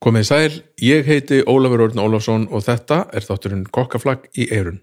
[0.00, 4.78] Komið sæl, ég heiti Ólafur Orðin Ólafsson og þetta er þátturinn Kokkaflag í Eirun.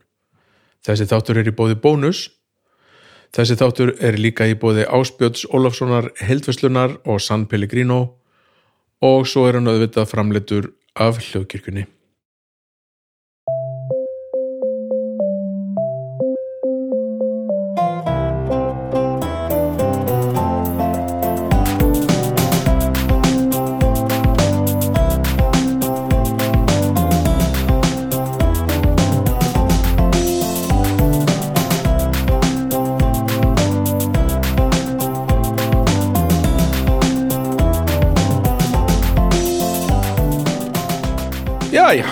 [0.86, 2.20] Þessi þáttur er í bóði bónus.
[3.33, 7.97] Þessi þáttur er líka í bóði Áspjöts Ólafssonar, Heldveslunar og San Pellegrino
[9.01, 11.88] og svo er hann auðvitað framleitur af hljóðkirkunni.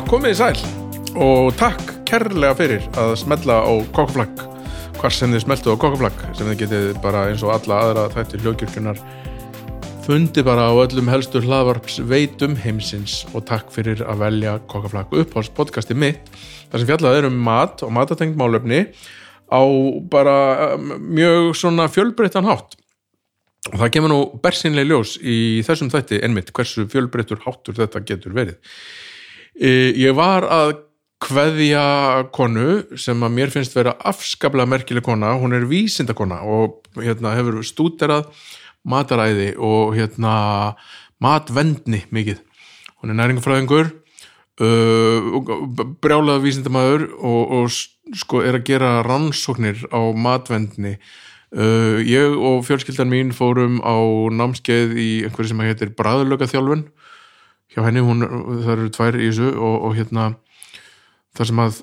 [0.10, 0.58] Komið í sæl
[1.18, 4.42] og takk kærlega fyrir að smetla á kokkaflagg
[5.00, 8.44] hvar sem þið smeltu á kokkaflagg sem þið getið bara eins og alla aðra þættir
[8.46, 9.02] hljókjörkunar
[10.06, 13.24] fundi bara á öllum helstu hlaðvarps veitum heimsins.
[13.34, 16.30] Og takk fyrir að velja kokkaflagg upp á podcasti mitt
[16.70, 18.84] þar sem fjallað er um mat og matatengt málefni
[19.50, 19.62] á
[20.12, 22.78] bara um, mjög svona fjölbreyttan hátt.
[23.72, 28.38] Og það kemur nú bersinlega ljós í þessum þætti ennmitt hversu fjölbreyttur háttur þetta getur
[28.38, 28.62] verið
[29.56, 30.74] ég var að
[31.24, 31.86] kveðja
[32.36, 37.62] konu sem að mér finnst vera afskaplega merkileg kona, hún er vísindakona og hérna, hefur
[37.66, 38.28] stúderað
[38.86, 40.76] mataræði og hérna,
[41.24, 42.42] matvendni mikið.
[43.02, 43.92] Hún er næringafræðingur,
[44.62, 45.30] uh,
[46.04, 50.98] brjálað vísindamæður og, og sko er að gera rannsóknir á matvendni.
[51.56, 53.96] Uh, ég og fjölskyldan mín fórum á
[54.36, 56.90] námskeið í einhverju sem heitir Bræðurlöka þjálfun
[57.76, 58.26] hjá henni, hún,
[58.64, 60.32] það eru tvær í þessu og, og hérna
[61.36, 61.80] það sem að,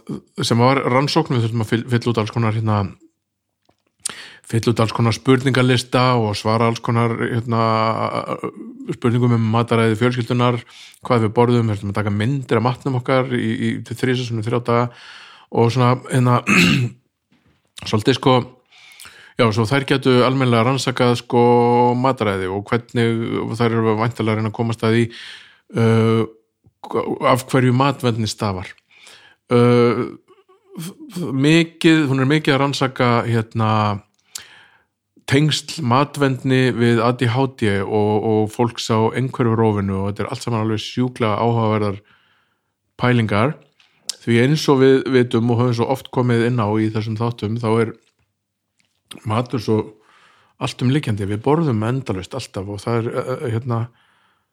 [0.49, 2.79] sem var rannsókn við þurfum að fylla út alls konar hérna
[4.49, 7.67] fylla út alls konar spurningalista og svara alls konar hérna,
[8.97, 10.59] spurningum um mataræði fjölskyldunar,
[11.05, 14.47] hvað við borðum við þurfum að taka myndir af matnum okkar í, í til þrýsasunum
[14.47, 14.81] þrjáta
[15.53, 16.41] og svona hérna
[17.89, 18.37] svolítið sko
[19.39, 21.45] já, svo þær getur almenlega rannsakað sko
[21.99, 25.07] mataræði og hvernig þær eru vantilega að reyna að komast að því
[25.77, 26.25] uh,
[27.29, 28.71] af hverju matvendni stafar?
[29.53, 30.17] Uh,
[31.19, 33.73] mikið, hún er mikið að rannsaka hérna
[35.29, 40.65] tengsl matvendni við ADHD og, og fólks á einhverju rófinu og þetta er allt saman
[40.65, 42.01] alveg sjúkla áhugaverðar
[43.01, 43.55] pælingar.
[44.23, 47.59] Því eins og við veitum og höfum svo oft komið inn á í þessum þáttum
[47.63, 47.93] þá er
[49.29, 49.79] matur svo
[50.63, 53.81] allt um likjandi, við borðum endalvist alltaf og það er hérna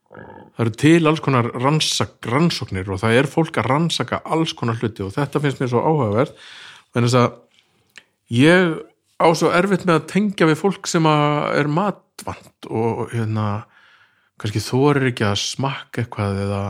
[0.10, 4.80] það eru til alls konar rannsak, rannsóknir og það er fólk að rannsaka alls konar
[4.82, 6.48] hluti og þetta finnst mér svo áhugaverð
[6.96, 7.36] þannig að
[8.40, 8.72] ég
[9.20, 13.48] á svo erfitt með að tengja við fólk sem er matvand og hérna
[14.40, 16.64] kannski þorir ekki að smakka eitthvað eða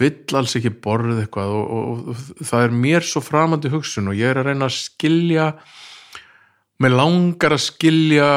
[0.00, 4.18] vill alls ekki borð eitthvað og, og, og það er mér svo framandi hugsun og
[4.18, 5.50] ég er að reyna að skilja
[6.82, 8.28] með langar að skilja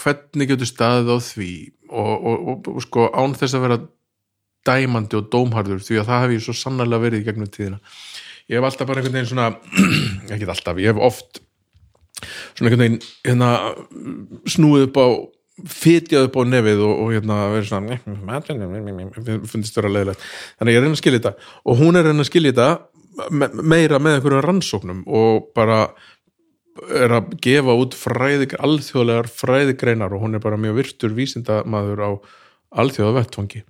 [0.00, 1.50] hvernig getur staðið á því
[1.90, 3.80] og, og, og sko án þess að vera
[4.68, 7.80] dæmandi og dómharður því að það hef ég svo sannarlega verið í gegnum tíðina.
[8.50, 9.48] Ég hef alltaf bara einhvern veginn svona
[10.34, 11.42] ekki alltaf, ég hef oft
[12.20, 13.50] svona einhvern veginn hérna,
[14.50, 15.06] snúið upp á
[15.70, 17.98] fytjað upp á nefið og, og hérna verið svona
[19.50, 20.22] fundist vera leðilegt
[20.56, 21.50] þannig ég er reyna að skilja þetta.
[21.68, 22.70] Og hún er reyna að skilja þetta
[23.60, 25.82] meira með einhverju rannsóknum og bara
[26.94, 32.10] er að gefa út fræðig, alþjóðlegar fræðigreinar og hún er bara mjög virtur vísindamaður á
[32.70, 33.64] alþjóða vettfangi.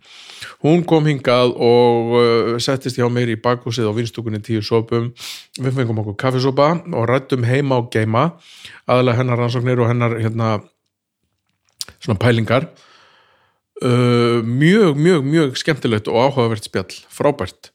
[0.64, 5.08] Hún kom hingað og uh, settist hjá mér í bakhúsið á vinstúkunni tíu sopum
[5.56, 8.34] við fengum okkur kaffisopa og rættum heima og geima
[8.84, 10.52] aðalega hennar rannsóknir og hennar hérna
[11.96, 12.68] svona pælingar.
[13.80, 17.72] Uh, mjög, mjög, mjög skemmtilegt og áhugavert spjall, frábært.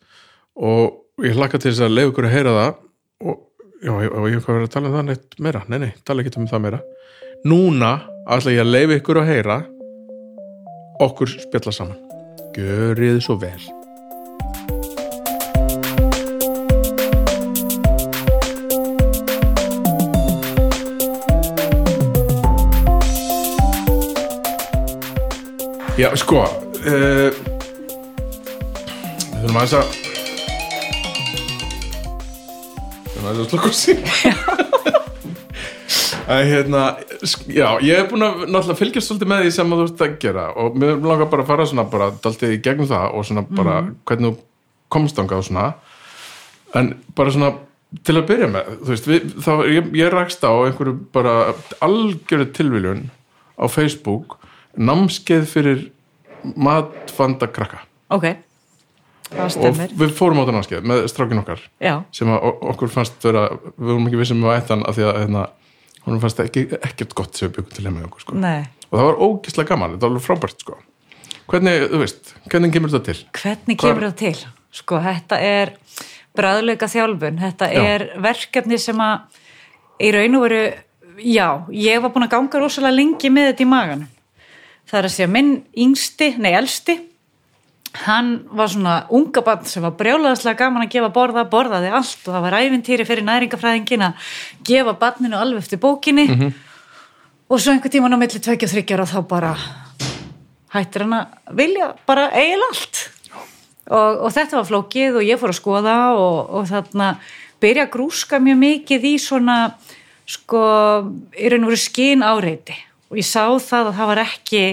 [0.53, 2.81] Og ég hlakka til þess að leiða ykkur að heyra það
[3.25, 3.41] og
[3.85, 5.59] Já, og ég hef verið að tala um það neitt meira.
[5.69, 6.77] Nei, nei, tala ekki um það meira.
[7.45, 7.91] Núna
[8.33, 9.57] ætla ég að leiði ykkur að heyra
[11.05, 11.99] okkur spjalla saman.
[12.55, 13.61] Görið svo vel.
[25.95, 27.29] Já, sko uh,
[29.29, 30.04] Við þurfum að þess að
[33.25, 33.99] það er slokkur sín
[36.25, 36.83] að hérna
[37.53, 40.45] já, ég hef búin að náttúrulega fylgjast svolítið með því sem þú ert að gera
[40.61, 43.75] og mér langar bara að fara svona bara daltið í gegnum það og svona bara
[43.81, 43.91] mm.
[44.09, 44.45] hvernig þú
[44.95, 45.69] komst ánga og svona.
[46.75, 47.51] En bara svona
[48.05, 51.35] til að byrja með, þú veist, við, þá, ég, ég rækst á einhverju bara
[51.85, 53.03] algjörðu tilviljun
[53.55, 54.39] á Facebook
[54.75, 55.85] námskeið fyrir
[56.59, 58.27] matfanda krakka ok
[59.33, 63.91] og við fórum á þetta námskeið með strákin okkar já, sem okkur fannst vera við
[63.91, 65.45] vorum ekki vissum á ettan af því að hérna,
[66.05, 68.35] hún fannst ekki, ekkert gott sem við byggum til heima okkur sko.
[68.37, 70.77] og það var ógislega gaman, þetta var alveg frábært sko.
[71.49, 73.25] hvernig, þú veist, hvernig kemur þetta til?
[73.41, 74.35] Hvernig kemur það til?
[74.75, 75.73] Sko, þetta er
[76.35, 77.83] bræðleika þjálfun, þetta Já.
[77.95, 79.41] er verkefni sem að
[80.03, 80.63] í raun og veru,
[81.23, 84.09] já, ég var búin að ganga rosalega lengi með þetta í maganum.
[84.85, 85.53] Það er að segja, minn
[85.85, 86.97] yngsti, nei, elsti,
[88.03, 92.33] hann var svona unga barn sem var brjálaðslega gaman að gefa borða, borðaði allt og
[92.33, 94.29] það var æfintýri fyrir næringafræðingin að
[94.67, 96.51] gefa barninu alveg eftir bókinni.
[97.45, 99.51] Og svo einhver tíman á milli tveikja þryggjar og þá bara
[100.75, 103.03] hættir hann að vilja bara eiginlega allt.
[103.85, 107.11] Og, og þetta var flókið og ég fór að skoða og, og þarna
[107.61, 109.57] byrja að grúska mjög mikið í svona
[110.25, 110.61] sko,
[111.37, 112.75] í raun og veru skinn áreiti
[113.11, 114.63] og ég sá það að það var ekki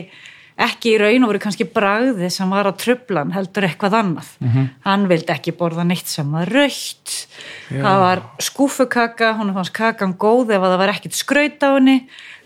[0.60, 4.28] ekki í raun og veru kannski bragði sem var á trublan heldur eitthvað annað.
[4.84, 7.14] Hann vildi ekki borða neitt sem var raukt
[7.72, 11.96] það var skúfukaka hún fannst kakan góð ef að það var ekkit skraut á henni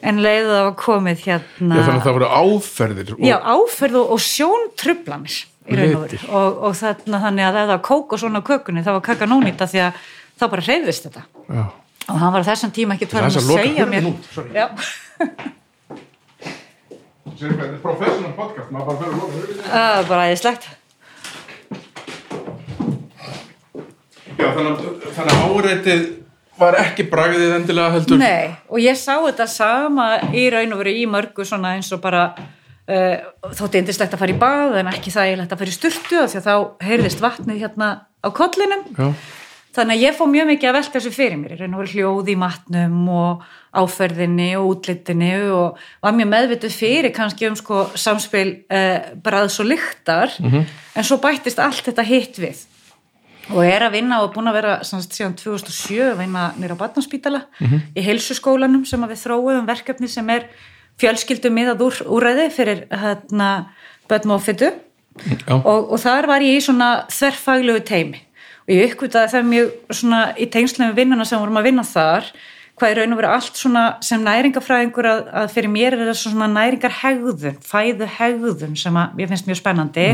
[0.06, 3.98] en leiði það var komið hérna Já, þannig að það voru áferðir og, Já, áferð
[4.02, 6.28] og, og sjóntrublanir í raun og Litir.
[6.30, 9.66] og, og þarna þannig að það var kók og svona kökunni þá var kaka nónýta
[9.72, 10.00] því að
[10.36, 11.24] þá bara hreyfðist þetta.
[11.50, 11.64] Já.
[12.06, 14.32] og hann var þessum tíma ekki Það er tverjum að að segja mér hurðinni út,
[14.36, 14.50] sorry.
[14.54, 14.66] Já,
[15.16, 15.32] Sér
[17.16, 19.62] hvað, þetta er professional podcast, maður bara fyrir hurðinni.
[19.70, 20.68] það var bara æðislegt
[24.36, 24.68] Já, þannig
[25.16, 26.04] að, áreitið
[26.56, 30.92] var ekki bragðið endilega heldur Nei, og ég sá þetta sama í raun og veru
[30.96, 33.16] í mörgu svona eins og bara uh,
[33.56, 36.40] þótti indislegt að fara í bað en ekki það eiginlegt að fara í sturtu því
[36.40, 37.90] að þá heyrðist vatnið hérna
[38.24, 39.10] á kollinum Já.
[39.76, 41.56] Þannig að ég fór mjög mikið að velta þessu fyrir mér.
[41.56, 43.42] Og veru hljóð í matnum og
[43.76, 49.70] áferðinni og útlitinu og var mjög meðvituð fyrir kannski um sko samspil uh, bræðs og
[49.72, 50.32] lyktar.
[50.96, 52.64] En svo bættist allt þetta hitt við.
[53.54, 56.82] Og er að vinna og búin að vera samst, síðan 2007 að vinna nýra á
[56.82, 57.44] Batnarspítala
[57.94, 60.48] í heilsuskólanum sem að við þróum verkefni sem er
[60.98, 63.68] fjölskyldu miðað úr, úræði fyrir hérna
[64.10, 64.72] bötmófitu
[65.46, 65.54] Já.
[65.62, 68.25] og, og þar var ég í svona þverfaglegu teimi
[68.66, 72.30] og ég uppkvitaði það mjög svona í tengslega við vinnuna sem vorum að vinna þar
[72.76, 76.18] hvað er raun og verið allt svona sem næringafræðingur að, að fyrir mér er það
[76.20, 80.08] svona næringarhegðun, fæðu hegðun sem að ég finnst mjög spennandi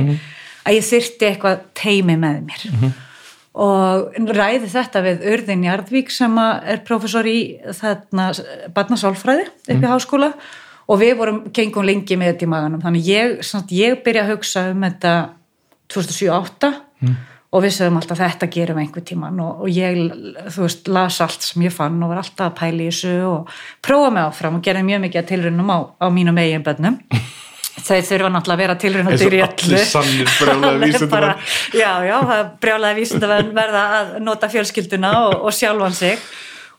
[0.63, 2.93] að ég þyrti eitthvað teimi með mér.
[3.53, 8.31] Og ræði þetta við Urðin Jarðvík sem er professor í þarna
[8.77, 10.31] barnasálfræði upp í háskóla.
[10.91, 12.81] Og við vorum gengum lengi með þetta í maganum.
[12.83, 13.35] Þannig ég,
[13.75, 15.13] ég byrja að hugsa um þetta
[15.93, 16.73] 2007-08
[17.53, 20.01] og við sögum alltaf þetta gerum við einhver tíman og, og ég
[20.55, 23.55] þú veist, las allt sem ég fann og var alltaf að pæla í þessu og
[23.85, 27.01] prófa mig áfram og gerði mjög mikið að tilraunum á, á mínum eigin bönnum
[27.87, 31.45] þau þurfa náttúrulega að vera tilraun Eins og allir sannir brjálaðir vísindamenn.
[31.77, 36.25] já, já, það brjálaði vísindamenn verða að nota fjölskylduna og, og sjálfan sig.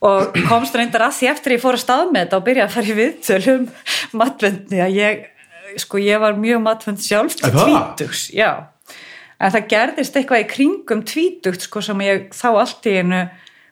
[0.03, 2.73] Og komst reyndar að því eftir ég fór að stað með þetta og byrja að
[2.73, 3.67] fara í viðtölum
[4.19, 5.23] matvöndni að ég
[5.79, 8.72] sko ég var mjög matvönd sjálf til tvítugs, já
[9.43, 13.23] en það gerðist eitthvað í kringum tvítugt sko sem ég þá allt í einu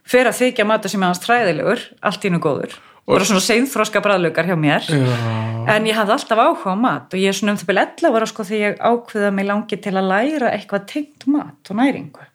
[0.08, 2.76] fyrir að þykja matur sem er hans træðilegur allt í einu góður.
[3.12, 4.86] Bara svona seinþróska bræðlökar hjá mér.
[4.88, 5.72] Já.
[5.75, 8.18] en ég hafði alltaf áhuga á mat og ég er svona um það byrja 11
[8.18, 12.28] ára sko þegar ég ákveða mig langi til að læra eitthvað tengt mat og næringu.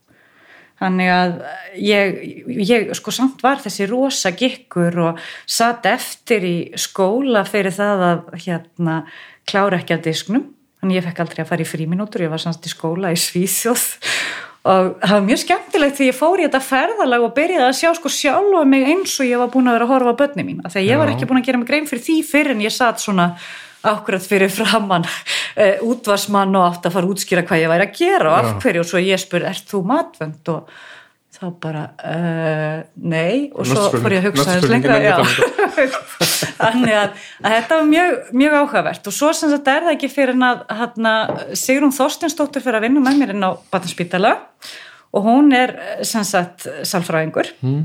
[0.76, 1.36] Þannig að
[1.80, 2.18] ég,
[2.68, 8.26] ég sko samt var þessi rosa gikkur og satt eftir í skóla fyrir það að
[8.44, 8.98] hérna
[9.48, 10.44] klára ekki af disknum
[10.80, 13.86] þannig ég fekk aldrei að fara í fríminútur ég var samt í skóla í Svíþjóð.
[14.66, 17.90] Og það var mjög skemmtilegt því ég fór í þetta ferðalag og byrjaði að sjá
[17.94, 20.64] sko sjálfa mig eins og ég var búin að vera að horfa á börni mín.
[20.66, 23.02] Þegar ég var ekki búin að gera mig grein fyrir því fyrir en ég satt
[23.02, 23.28] svona
[23.86, 28.00] akkurat fyrir framann uh, útvarsmann og átt að fara að útskýra hvað ég væri að
[28.00, 28.82] gera og af hverju.
[28.82, 30.74] Og svo ég spurði, ert þú matvönd og
[31.36, 33.50] þá bara, uh, nei.
[33.52, 34.96] Og svo fór ég að hugsa þess lengra
[36.56, 39.10] þannig að, að þetta var mjög, mjög áhugavert.
[39.10, 41.14] Og svo sem þetta er það ekki fyrir en að hana,
[41.58, 44.34] Sigrún Þorstinsdóttir fyrir að vinna með mér inn á Batanspítala
[45.16, 47.80] og hún er eh, sem sagt salfræðingur mm.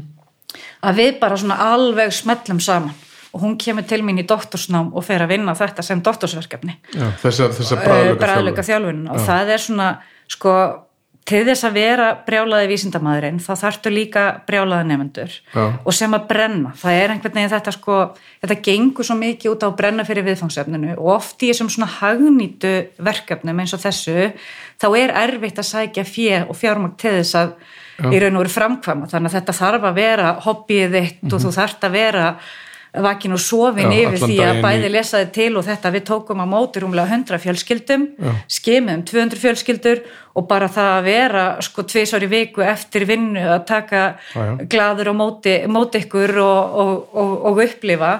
[0.87, 2.95] að við bara svona alveg smellum saman.
[3.31, 6.73] Og hún kemur til mín í doktorsnám og fer að vinna þetta sem doktorsverkefni.
[6.91, 9.91] Já, þessa, þessa bræðlöka bræðlöka þjálfun og það er svona
[10.31, 10.55] sko
[11.27, 15.65] til þess að vera brjálaði vísindamæðurinn þá þarftu líka brjálaði nefnendur Já.
[15.85, 16.71] og sem að brenna.
[16.81, 17.97] Það er einhvern veginn þetta sko
[18.41, 21.91] þetta gengur svo mikið út á að brenna fyrir viðfangsefninu og oft í þessum svona
[21.99, 22.73] hagnýtu
[23.05, 24.31] verkefnum eins og þessu
[24.81, 27.53] þá er erfitt að sækja fjö og fjármagn til þess að
[28.09, 29.11] í raun og veru framkvæma.
[29.11, 32.25] Þannig að þetta þarf að vera hobbyið þitt og þú þarft að vera
[32.93, 36.03] vakin og sofin Já, yfir því að daginn í- bæði lesaði til og þetta við
[36.09, 38.31] tókum á móti rúmlega 100 fjölskyldum Já.
[38.51, 40.01] skimum 200 fjölskyldur
[40.35, 44.01] og bara það að vera sko tvisar í viku eftir vinnu að taka
[44.35, 48.13] Já, glaður á móti, móti ykkur og, og, og, og upplifa.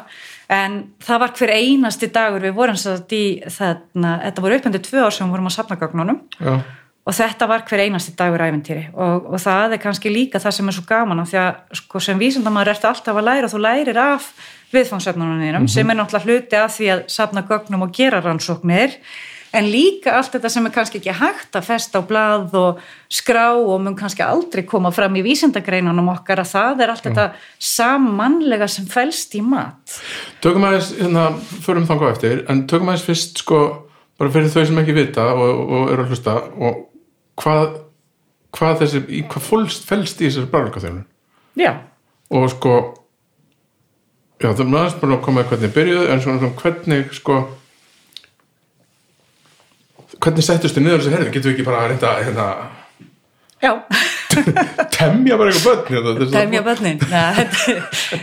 [0.51, 5.03] En það var hver einasti dagur við vorum satt í þarna, þetta voru upphendur tvö
[5.05, 6.57] ár sem við vorum að safna gögnunum já,
[7.01, 10.69] og þetta var hver einasti dagur æfintýri og, og það er kannski líka það sem
[10.69, 14.01] er svo gaman því að sko, sem vísindamæður ertu alltaf að læra og þú lærir
[14.01, 14.31] af
[14.71, 18.97] viðfangsefnunum þínum sem er náttúrulega hluti af því að safna gögnum og gera rannsóknir.
[19.51, 22.77] En líka allt þetta sem er kannski ekki hægt að festa á blað og
[23.11, 27.25] skrá og mun kannski aldrei koma fram í vísindagreinunum okkar að það er allt þetta
[27.59, 29.97] sammannlega sem felst í mat.
[30.43, 31.25] Tökum aðeins hérna,
[31.65, 33.59] förum þangað á eftir, en tökum aðeins fyrst sko,
[34.15, 36.79] bara fyrir þau sem ekki vita og, og eru að hlusta og
[37.41, 37.77] hvað,
[38.57, 41.07] hvað þessi í hvað fólst, felst í þessari bráðlökaþjálun
[41.59, 41.71] Já,
[42.31, 42.75] og sko
[44.41, 47.41] já, það er aðeins bara að koma að hvernig byrjuðu, en svona, svona hvernig sko
[50.21, 52.47] hvernig settustu niður þessi herði, getum við ekki bara að reynda hérna,
[53.61, 53.73] já
[54.97, 56.99] temja bara eitthvað börn hérna, Temja börnin,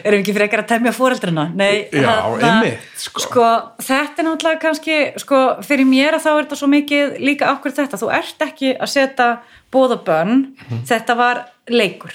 [0.05, 3.49] erum ekki frekar að temja fóreldrana Nei, Já, þarna- einmitt, sko.
[3.85, 7.77] þetta er náttúrulega kannski sko, fyrir mér að þá er þetta svo mikið líka okkur
[7.81, 9.29] þetta, þú ert ekki að setja
[9.73, 10.85] bóða bönn, Mhm.
[10.88, 12.15] þetta var leikur,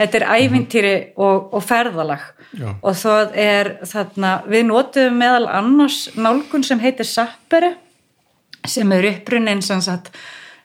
[0.00, 2.20] þetta er ævintýri og, og ferðalag.
[2.58, 2.70] Já.
[2.82, 7.74] og það er þarna, við notum meðal annars nálgun sem heitir Sappere
[8.66, 10.08] sem er upprunnin sem sagt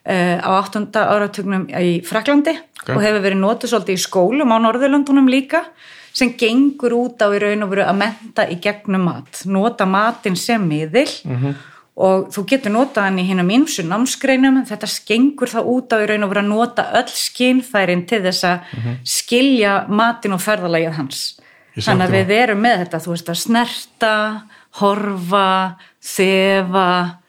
[0.04, 0.92] á 8.
[1.00, 2.90] áratugnum í Fraklandi Ok.
[2.92, 5.64] og hefur verið notuð svolítið í skólum á Norðurlöndunum líka
[6.12, 10.36] sem gengur út á í raun og veru að menta í gegnum mat, nota matinn
[10.36, 11.54] sem miðil -hmm.
[11.96, 16.06] og þú getur notað hann í hinnum ýmsu námsgreinum þetta gengur þá út á í
[16.06, 18.58] raun og veru að nota öll skinnfærin til þess að
[19.04, 21.40] skilja matinn og ferðalagið hans
[21.74, 24.42] þannig að við erum með þetta, þú veist að snerta,
[24.78, 27.23] horfa, þefa uh,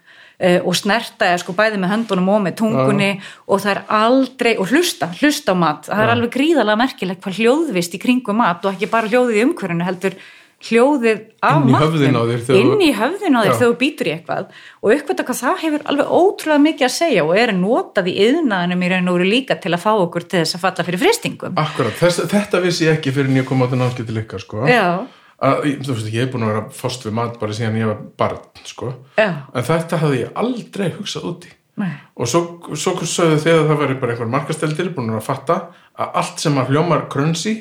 [0.66, 3.12] og snerta er sko bæði með höndunum og með tungunni.
[3.48, 7.40] Og það er aldrei, og hlusta, hlusta á mat, það er alveg gríðalega merkilegt hvað
[7.40, 10.18] hljóðvist í kringum mat og ekki bara hljóðið í umhverfinu heldur
[10.66, 12.30] hljóðið af Inn matnum.
[12.48, 14.46] þú- inn í höfðinu á þér þegar þú býtur í eitthvað.
[14.82, 18.82] Og uppvita hvað það hefur alveg ótrúlega mikið að segja og er notað í yðnaðinum
[18.86, 21.54] í raun og veru líka til að fá okkur til þess að falla fyrir fristingum
[21.60, 24.42] Akkurat, þess, þetta vissi ég ekki fyrir en ég kom á þetta námskeið til ykkar
[24.42, 24.66] sko.
[24.66, 25.06] Já,
[25.44, 27.92] að, þú veist ekki, ég er búin að vera fórst við mat bara síðan ég
[27.92, 28.94] var barn sko.
[29.20, 31.92] en þetta hafði ég aldrei hugsað úti nei.
[32.16, 32.42] Og svo,
[32.78, 35.60] svo sögðu þið að það væri bara einhver markasteldir búin að fatta
[35.96, 37.56] að allt sem að hljómar krönsi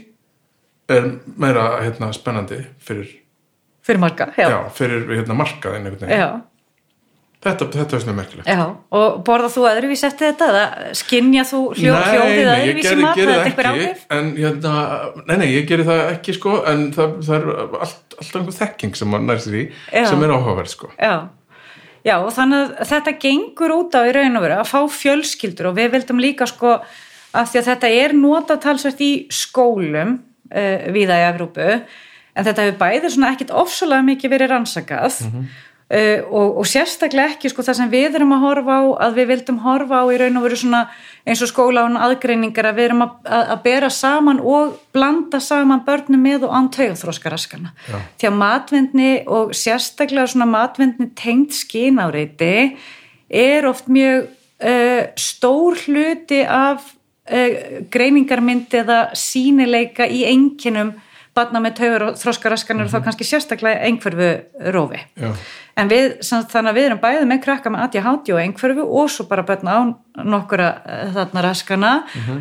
[0.91, 1.09] er
[1.41, 3.11] meira hérna, spennandi fyrir,
[3.85, 4.49] fyrir marga, já.
[4.53, 6.43] já, fyrir hérna, markaðin einhvern veginn
[7.45, 8.63] þetta, þetta er svona merkilegt já.
[8.99, 13.05] og borða þú öðruvís eftir þetta eða skinja þú hljó, hljóðið ég öðruvís í geri,
[13.05, 14.75] mat geri eða það eitthvað ekki en hérna,
[15.21, 19.01] nei, nei, ég geri það ekki sko, en það, það er allt, alltaf einhver þekking
[19.01, 20.05] sem maður nær sér í Já.
[20.11, 20.93] sem er áhugaverð sko.
[20.99, 21.15] Já,
[22.09, 25.71] já og þannig að þetta gengur út á í raun og veru að fá fjölskyldur
[25.73, 26.79] og við vildum líka sko
[27.35, 31.69] að því að þetta er notatalsvært í skólum uh, viða í Evrópu
[32.35, 35.21] en þetta hefur bæðið svona ekkit ofsalega mikið verið rannsakað
[35.95, 39.31] uh, og, og sérstaklega ekki sko það sem við erum að horfa á að við
[39.33, 40.83] vildum horfa á í raun og veru svona
[41.25, 45.41] eins og skóla án aðgreiningar að við erum að, að, að bera saman og blanda
[45.41, 52.57] saman börnum með og án taugaþróskaraskana því að matvendni og sérstaklega svona matvendni tengd skynáreiti
[53.35, 60.95] er oft mjög uh, stór hluti af uh, greiningarmynd eða sínileika í enginum
[61.35, 64.31] barna með taugur og þróskaraskanir og þá kannski sérstaklega einhverfu
[64.75, 65.33] rófi Já.
[65.81, 69.27] En við, þannig að við erum bæði með krakka með ADHD og einhverfu og svo
[69.31, 69.83] bara börna á
[70.23, 71.93] nokkura eh, þarna raskana.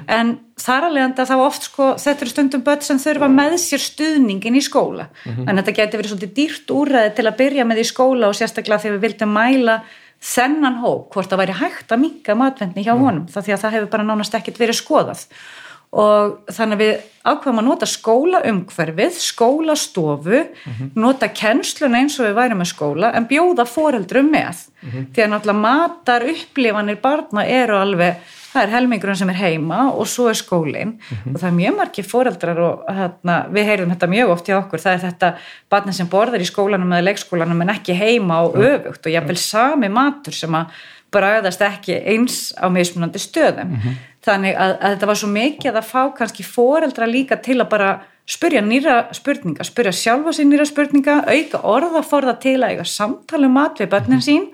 [0.07, 3.81] En þar leiðandi að þá oft sko þetta eru stundum börn sem þurfa með sér
[3.81, 5.09] stuðningin í skóla.
[5.25, 8.85] En þetta geti verið svolítið dýrt úrræði til að byrja með í skóla og sérstaklega
[8.85, 9.81] þegar við vildum mæla
[10.23, 13.73] þennan hóp, hvort það væri hægt að minka matvendni hjá honum, það því að það
[13.75, 15.25] hefur bara nánast ekkert verið skoðað
[15.93, 20.39] og þannig að við ákveðum að nota skólaumhverfið, skólastofu
[20.99, 24.65] nota kennslun eins og við værum með skóla en bjóða foreldrum með.
[24.83, 28.23] Því að náttúrulega matar upplifanir barna eru alveg
[28.53, 30.95] það er helmingurinn sem er heima og svo er skólinn.
[31.31, 34.83] Og það er mjög margir foreldrar og hérna, við heyrðum þetta mjög oft hjá okkur.
[34.83, 35.31] Það er þetta
[35.73, 39.89] barni sem borðar í skólanum eða leikskólanum en ekki heima og öfugt og jáfnvel sami
[39.93, 43.77] matur sem að bragðast ekki eins á mismunandi stöðum.
[44.23, 47.93] Þannig að, að þetta var svo mikið að fá kannski foreldra líka til að bara
[48.29, 53.57] spurja nýra spurninga, spurja sjálfa sér nýra spurninga, auka orðaforða til að eiga samtala um
[53.57, 54.45] mat við börnin sín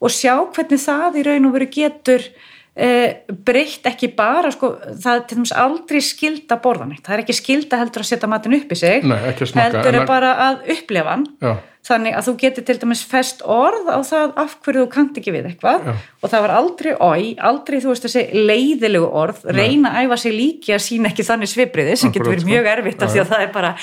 [0.00, 2.24] og sjá hvernig það í raun og veru getur
[2.72, 2.88] e,
[3.28, 7.82] breytt ekki bara sko, það er til dæmis aldrei skilda borðan það er ekki skilda
[7.82, 11.26] heldur að setja matin upp í sig Nei, heldur er bara að upplefa hann.
[11.42, 11.52] Já.
[11.88, 15.32] Þannig að þú getur til dæmis fest orð á það af hverju þú kannt ekki
[15.34, 15.86] við eitthvað.
[15.88, 15.94] Já.
[16.22, 20.36] og það var aldrei oi, aldrei þú veist þessi leiðilegu orð reyna að æfa sig
[20.36, 23.30] líki að sína ekki þannig svipriði sem getur Akkúrat, verið mjög erfitt af því að
[23.32, 23.74] það er bara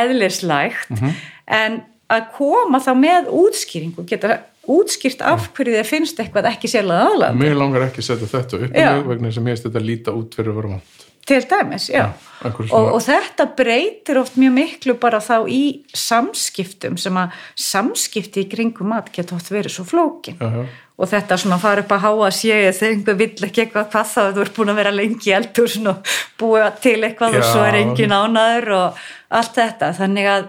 [0.00, 1.14] eðlislægt Mhm.
[1.46, 7.08] en að koma þá með útskýringu geta útskýrt af hverju þið finnst eitthvað ekki sérlega
[7.10, 10.34] aðlega Mér langar ekki að setja þetta upp vegna að mér finnst þetta líta út
[10.36, 11.03] fyrir vant.
[11.24, 12.10] Til dæmis, já,
[12.44, 15.60] einhverju og, og þetta breytir oft mjög miklu bara þá í
[15.96, 20.36] samskiptum sem að samskipti í kringum mat geta oft verið svo flókin.
[20.40, 20.66] Já, já.
[20.94, 24.20] og þetta svona fara upp að háa sé þegar einhver vill ekki eitthvað hvað þá
[24.36, 27.48] þú ert búin að vera lengi eldhúsin og búið til eitthvað og Já.
[27.50, 29.00] svo er engin ánaður og
[29.40, 29.88] allt þetta.
[29.98, 30.44] Þannig að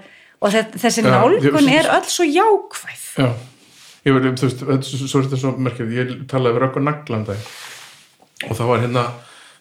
[0.45, 3.05] og þe- þessi Já, nálgun er öll svo jákvæð.
[3.23, 3.29] Já,
[4.05, 7.47] ég verði, þú veist, svo er þetta svo merkjað, ég talaði við Rökkur Naglandæg
[8.49, 9.05] og það var hérna,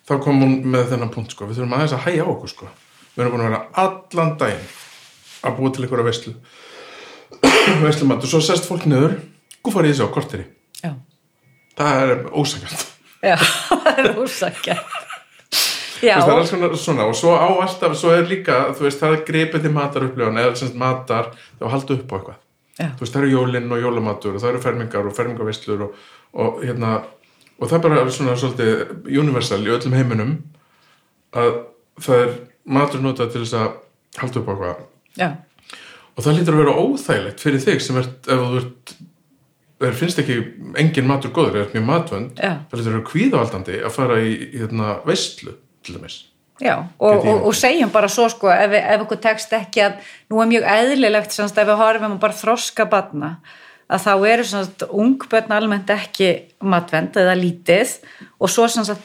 [0.09, 2.71] þá kom hún með þennan punkt, sko, við þurfum aðeins að hæja á okkur, sko,
[3.15, 4.67] við erum búin að vera allan daginn
[5.45, 6.35] að búa til einhverja veislu,
[7.85, 9.17] veislumat og svo sest fólk niður,
[9.63, 10.47] hvað farið þessi á korteri,
[10.83, 10.93] já,
[11.81, 12.87] það er ósakjönd,
[13.25, 13.37] já,
[13.73, 14.13] það er
[16.05, 19.01] já, það er alls konar svona og svo á alltaf, svo er líka, þú veist,
[19.01, 21.31] það er gripið til matar upplifan, eða sem matar,
[21.61, 22.41] þá halda upp á eitthvað.
[22.75, 22.89] Já.
[22.99, 25.99] þú veist, það eru jólinn og jólamatur og það eru fermingar og fermingavislur og,
[26.43, 26.95] og hérna,
[27.59, 30.35] og það er bara svona svolítið universal í öllum heiminum
[31.35, 31.57] að
[32.03, 33.73] það er matur notað til þess að
[34.21, 34.57] halda upp á
[35.19, 35.29] já,
[36.15, 38.95] og það lítur að vera óþægilegt fyrir þig sem ert, ef þú ert
[39.89, 40.39] er, finnst ekki
[40.81, 42.53] engin matur góður eða mjög matvönd, Já.
[42.71, 46.21] það lítur að vera kvíðavaldandi að fara í, í hérna, veislu til dæmis.
[46.63, 49.97] Já, og, og, og segjum bara svo sko ef, ef okkur tekst ekki að
[50.31, 53.31] nú er mjög eðlilegt semst ef við horfum á bara þroska batna
[53.95, 56.31] að þá eru semst ungbönn almennt ekki
[56.67, 57.99] matvend eða lítið
[58.39, 58.97] og svo svona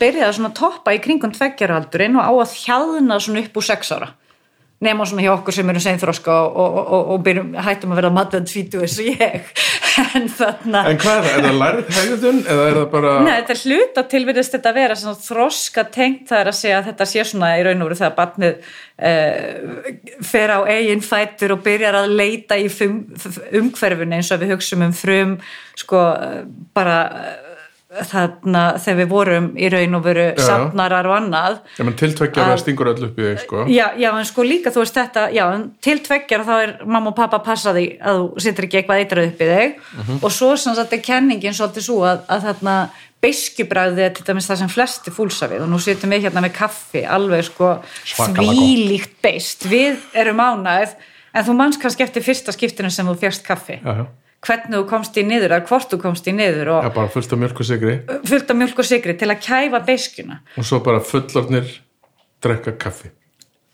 [0.49, 4.13] að toppa í kringum tveggjaraldurinn og á að hjaðna svona upp úr sex ára
[4.83, 8.11] nema svona hjá okkur sem eru seinþroska og, og, og, og byrjum, hættum að vera
[8.15, 9.49] matvend tvítu eins og ég
[10.15, 11.33] en þarna En hvað er það?
[11.33, 14.79] Er það lærið hegðun eða er það bara Nei, þetta er hluta tilvirðist þetta að
[14.79, 17.89] vera svona þroska tengt það er að segja að þetta sé svona í raun og
[17.89, 18.71] veru þegar barnið
[19.09, 19.91] uh,
[20.31, 23.01] fer á eigin fætur og byrjar að leita í fum,
[23.59, 25.35] umhverfun eins og við hugsum um frum
[25.79, 26.41] sko eh,
[26.75, 27.48] bara eh,
[27.89, 30.43] þarna þegar við vorum í raun og veru Já.
[30.45, 31.55] safnarar og annað.
[31.73, 33.63] Já, menn tiltveggja það stingur öll upp í þig, sko.
[33.73, 37.09] Já, já, en sko líka þú veist þetta, já, en til tveggjar þá er mamma
[37.09, 39.75] og pappa að passa því að þú situr ekki eitthvað eitrað upp í þig.
[40.19, 42.77] Og svo sem þetta er kenningin svolítið svo að, að þarna
[43.25, 45.65] beiskjubræðið er til dæmis það sem flesti fúlsa við.
[45.65, 47.73] Og nú situm við hérna með kaffi alveg sko
[48.05, 49.65] þvílíkt beist.
[49.65, 50.93] Við erum ánægð
[51.33, 53.81] en þú manns kannski eftir fyrsta skiptinu sem þú fjast kaffi.
[53.81, 54.07] Já, já.
[54.45, 57.35] Hvernig þú komst í niður eða hvort þú komst í niður og Já, bara fullt
[57.35, 57.95] af mjölk og sigri
[58.31, 60.41] fullt af mjölk og sigri til að kæfa beiskjuna.
[60.57, 61.79] Og svo bara fullornir
[62.43, 63.11] drekka kaffi.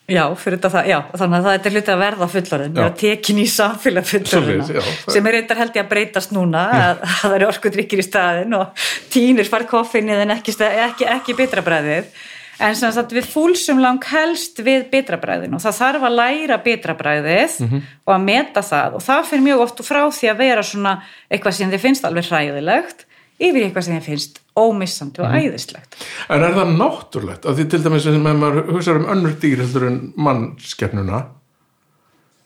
[0.05, 3.39] Já, fyrir þetta það, já, þannig að það er hluti að verða fullorðin, að tekin
[3.41, 7.47] í samfélag fullorðina, sem er reyndar held ég að breytast núna, að, að það eru
[7.47, 12.13] orkudrykkir í staðin og tínir far koffinni en ekki, ekki, ekki bitrabræðið,
[12.59, 17.59] en sem sagt við fúlsum lang helst við bitrabræðin og það þarf að læra bitrabræðið
[17.65, 17.81] Mhm.
[18.07, 21.53] og að meta það og það fyrir mjög oft frá því að vera svona eitthvað
[21.53, 23.05] sem þið finnst alveg hræðilegt
[23.39, 25.95] yfir eitthvað sem þið finnst ómissandi og æðislegt.
[26.29, 27.45] En er það náttúrulegt?
[27.45, 31.25] Af því til dæmis sem maður hugsaður um önnur dýr heldur en mannskefnuna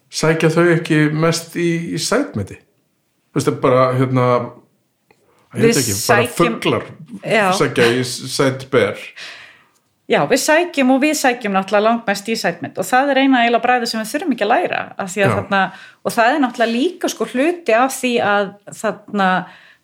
[0.09, 2.57] sækja þau ekki mest í, í sætmeti?
[3.29, 4.25] Þú veist, bara hérna
[5.53, 6.23] ég veit ekki, bara
[7.23, 7.51] Já.
[7.53, 8.97] sækja í sætber
[10.09, 13.61] Já, við sækjum og við sækjum náttúrulega langmest í sætmynd og það er eina eiginlega
[13.67, 15.27] bræði sem við þurfum ekki að læra að Já.
[15.35, 15.59] þarna,
[16.03, 18.49] og það er náttúrulega líka sko hluti af því að
[18.81, 19.27] þarna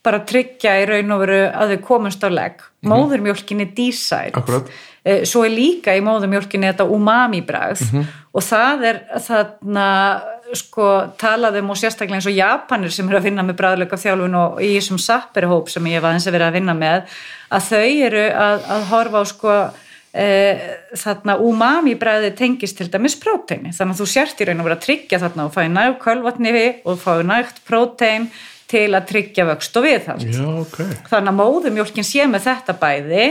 [0.06, 4.42] bara tryggja í raun og veru að við komumst á legg móðurmjólkin er dísæt Mhm.
[4.42, 4.68] Akkúrat.
[5.06, 8.04] Eh, svo er líka í móðumjólkinni þetta umami bragð Mhm.
[8.34, 10.22] og það er þarna
[10.54, 14.60] sko talaðum og sérstaklega eins og Japanir sem eru að vinna með bræðleika þjálfun og
[14.62, 17.04] í þessum sapperhóp sem ég var eins að vera að vinna með
[17.52, 19.56] að þau eru að, að horfa á sko
[20.16, 23.74] þarna umami bræði tengist til dæmis próteini.
[23.76, 26.54] Þannig að þú sért í raun og vera að tryggja þarna og fæði næg kölvatni
[26.88, 28.30] og fæði nægt prótein
[28.72, 30.80] til að tryggja vöxt og viðhald Já, ok.
[31.12, 33.26] þannig að móðumjólkin sé með þetta bæði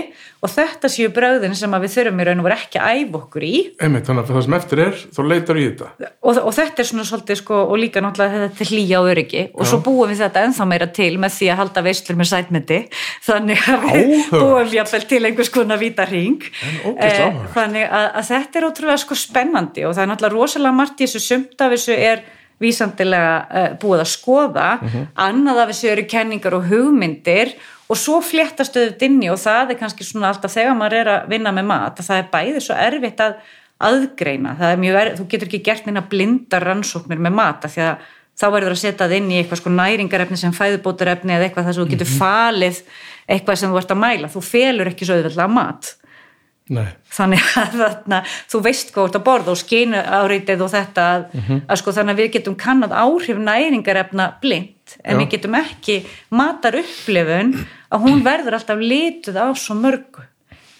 [0.45, 3.47] og þetta séu bröðin sem við þurfum í raun og vera ekki að æfa okkur
[3.49, 5.89] í Einmitt, þannig að það sem eftir er, þá leitar í þetta.
[6.21, 9.71] og, og þetta er svona svolítið sko og líka náttúrulega þetta hlýja og öryggi og
[9.71, 12.81] svo búum við þetta ennþá meira til með því að halda veislur með sætmyndi
[13.25, 14.39] þannig að við Áhugavert.
[14.45, 16.47] búum jáfnvel til einhvers konar víta ring
[16.85, 17.51] áhugavert.
[17.57, 21.09] þannig að, að þetta er ótrúlega sko spennandi og það er náttúrulega rosalega margt í
[21.09, 22.25] þessu sumt af þessu er
[22.63, 24.69] vísandilega uh, búið að skoða
[25.15, 27.55] annað af þessu eru kenningar og hugmyndir
[27.91, 31.29] og svo fléttast auðvitað inni og það er kannski svona alltaf þegar maður er að
[31.35, 33.37] vinna með mat að það er bæði svo erfitt að
[33.85, 37.75] aðgreina, það er mjög erfitt, þú getur ekki gert neina blindar rannsóknir með mat af
[37.75, 41.49] því að þá verður að setja það inn í eitthvað sko næringarefni sem fæðubótarefni eða
[41.49, 42.81] eitthvað þar sem þú getur falið
[43.35, 45.93] eitthvað sem þú ert að mæla, þú felur ekki svo auðvitað mat
[46.73, 46.87] Nei.
[47.13, 51.25] þannig að þarna, þú veist hvað ert að borða og skinu áreitið og þetta að,
[51.69, 55.19] að sko þannig að við getum kannad áhrif næringarefna blind en Já.
[55.21, 55.99] við getum ekki
[56.33, 57.53] matar upplifun
[57.93, 60.25] að hún verður alltaf lituð af svo mörgu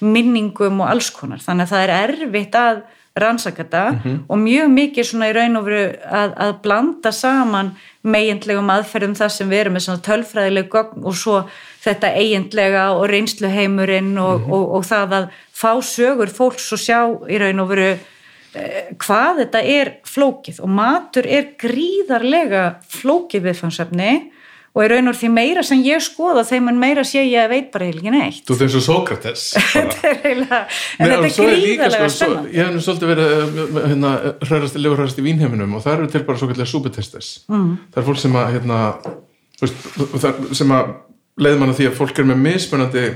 [0.05, 2.81] minningum og alls konar þannig að það er erfitt að
[3.15, 7.71] rannsaka þetta og mjög mikið svona í raun og veru að, að blanda saman
[8.03, 11.37] meginlegum aðferðum það sem við erum með svona tölfræðileg gögn og svo
[11.85, 16.99] þetta eiginlega og reynsluheimurinn og, og, og það að fá sögur fólks og sjá
[17.31, 20.61] í raun og veru eh, hvað þetta er flókið.
[20.65, 24.13] Og matur er gríðarlega flókið viðfangsefni
[24.75, 27.45] og í raun og veru því meira sem ég skoða þeim en meira sé ég
[27.45, 28.41] að veit bara eiginlega ekki neitt.
[28.49, 29.69] Þú þeim svo Sókrates bara.
[29.75, 32.57] þetta er eiginlega en Nei, þetta og er gríðarlega sko, svo, spennandi.
[32.57, 34.11] ég hef nú svolítið verið uh, hérna,
[34.43, 37.71] hræðast, lefurhræðast í vínheiminum og það eru til bara svo kallega súpetestes mm.
[37.95, 38.81] það er fólk sem að hérna,
[40.59, 40.93] sem að
[41.45, 43.07] leiði manna því að fólk er með mismunandi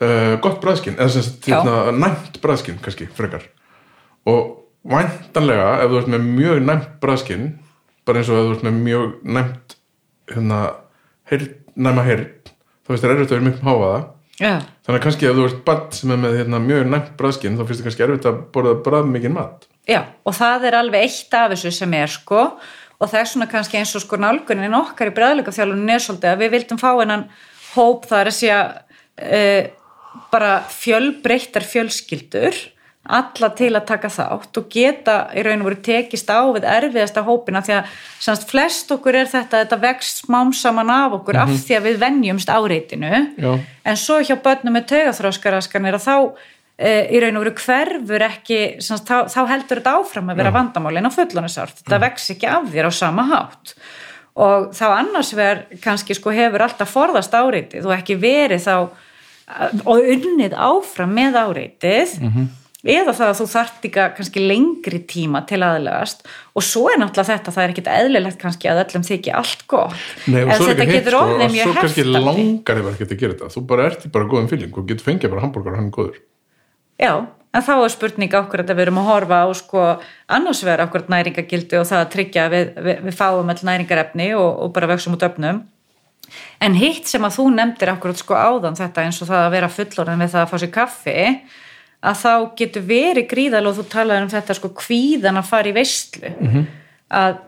[0.00, 3.44] uh, gott bræðskinn eða hérna, næmt bræðskinn kannski, frekar.
[4.28, 4.54] Og
[4.88, 7.50] væntanlega ef þú ert með mjög næmt bræðskinn
[8.08, 9.77] bara eins og ef þú ert með mjög næmt
[10.34, 10.60] hérna,
[11.30, 13.98] heyrn, næma heyrn þá veist þér erfitt að vera mjög háaða
[14.38, 14.60] Já.
[14.86, 17.62] Þannig að kannski ef þú ert barn sem er með hérna, mjög næmt bræðskinn þá
[17.66, 19.64] finnst þið kannski erfitt að borða bræð mikið mat.
[19.88, 22.44] Já, og það er alveg eitt af þessu sem er sko
[22.98, 26.44] og það er svona kannski eins og sko nálgunin okkar í bræðleikafjálunum er svolítið að
[26.44, 27.26] við vildum fá hennan
[27.72, 29.62] hóp það er að segja uh,
[30.30, 32.62] bara fjölbreyttar fjölskyldur
[33.08, 37.24] alla til að taka þátt og geta í raun og veru tekist á við erfiðasta
[37.24, 41.54] hópina því að semst flest okkur er þetta þetta vext smám saman af okkur af
[41.54, 43.24] því að við venjumst áreitinu.
[43.38, 43.50] Já.
[43.84, 46.16] en svo hjá börnum með taugaþróskaraskanir að þá
[46.76, 50.54] e, í raun og veru hverfur ekki semst, þá, þá heldur þetta áfram að vera
[50.58, 53.74] vandamálin á fullunasárt, þetta vex ekki af þér á sama hátt.
[54.38, 58.74] Og þá annars verð kannski sko hefur alltaf forðast áreitið og ekki verið þá
[59.88, 62.18] og unnið áfram með áreitið
[62.88, 66.24] eða það að þú þarft ekki kannski lengri tíma til aðlegast
[66.56, 70.04] og svo er náttúrulega þetta, það er ekkit eðlilegt kannski að öllum þykja allt gott.
[70.26, 73.16] Nei, og en þetta getur sko, orðið og mjög svo kannski langar þið ekki að
[73.22, 73.50] gera þetta.
[73.54, 75.96] Þú bara ert í bara góðum fylgjum og getur fengið bara hambúrgar og hann er
[75.98, 76.18] góður.
[76.98, 77.12] Já,
[77.54, 79.84] en þá er spurning okkur að við erum að horfa á sko
[80.38, 84.50] annars vegar okkur næringagildi og það að tryggja við, við, við fáum all næringarefni og,
[84.64, 85.62] og bara vöxum út öfnum.
[86.60, 89.70] En hitt sem að þú nefndir okkur sko áðan þetta eins og það að vera
[89.72, 91.16] fullorðin við það að fá sér kaffi
[91.98, 95.74] að þá getur verið gríðal og þú talaður um þetta sko kvíðan að fara í
[95.74, 96.30] veistlu
[97.08, 97.40] að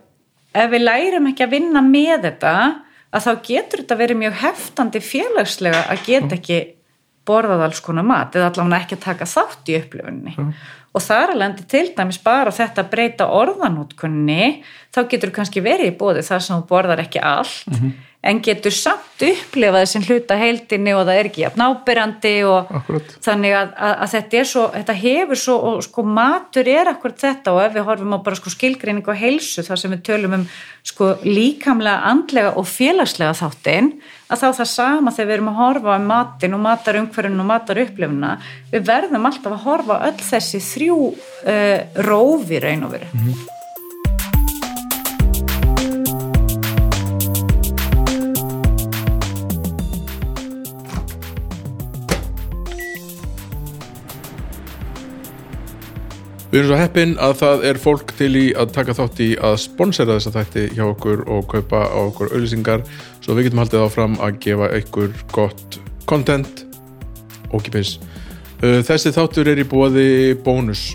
[0.59, 2.55] ef við lærum ekki að vinna með þetta
[3.11, 6.61] að þá getur þetta verið mjög heftandi félagslega að geta ekki
[7.31, 10.35] borðað alls konar mat eða allavega ekki að taka þátt í upplifunni
[10.91, 15.93] og þar að lendi til dæmis bara þetta að breyta orðanótkunni þá getur kannski verið
[15.93, 17.69] í bóði þar sem þú borðar ekki allt
[18.21, 23.15] en getur samt upplifað þessin hluta heildinni og það er ekki jafn ábyrjandi og Akkurat.
[23.25, 27.55] þannig að, að, að þetta svo þetta hefur svo, og sko matur er akkurat þetta
[27.55, 30.45] og ef við horfum á bara sko skilgreiningu og heilsu þar sem við tölum um
[30.91, 33.95] sko líkamlega, andlega og félagslega þáttinn
[34.31, 38.35] að þá það sama þegar við erum að horfa á matin og matarumhverfinu og matarupplifuna
[38.75, 43.59] við verðum alltaf að horfa öll þessi þrjú uh, rófi raun og veru
[56.51, 59.53] Við erum svo heppin að það er fólk til í að taka þátt í að
[59.63, 62.83] sponsera þessa þætti hjá okkur og kaupa á okkur auðlýsingar
[63.23, 65.79] svo við getum haldið áfram að gefa ykkur gott
[66.11, 66.65] content
[67.55, 68.01] ókipis.
[68.59, 70.09] Uh, Þessi þáttur er í bóði
[70.43, 70.89] bónus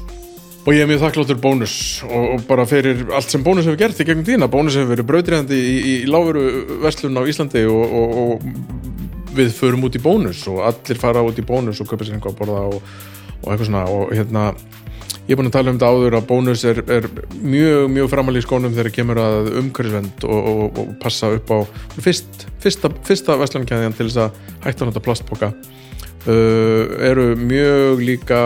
[0.66, 4.04] og ég er mjög þakkláttur bónus og, og bara fyrir allt sem bónus hefur gert
[4.04, 4.52] í gegnum tína.
[4.52, 6.48] Bónus hefur verið brautriðandi í, í, í láfuru
[6.84, 11.40] verslun á Íslandi og, og, og við förum út í bónus og allir fara út
[11.40, 12.98] í bónus og kaupa sér einhvað að borða og,
[13.38, 14.50] og eitthvað svona og hérna
[15.26, 17.08] ég er búin að tala um þetta áður að bónus er, er
[17.42, 21.58] mjög, mjög framalí skónum þegar kemur að umhverfisvend og, og, og passa upp á
[21.98, 28.42] fyrst, fyrsta, fyrsta vestlankæðjan til þess að hætta nota plastboka uh, eru mjög líka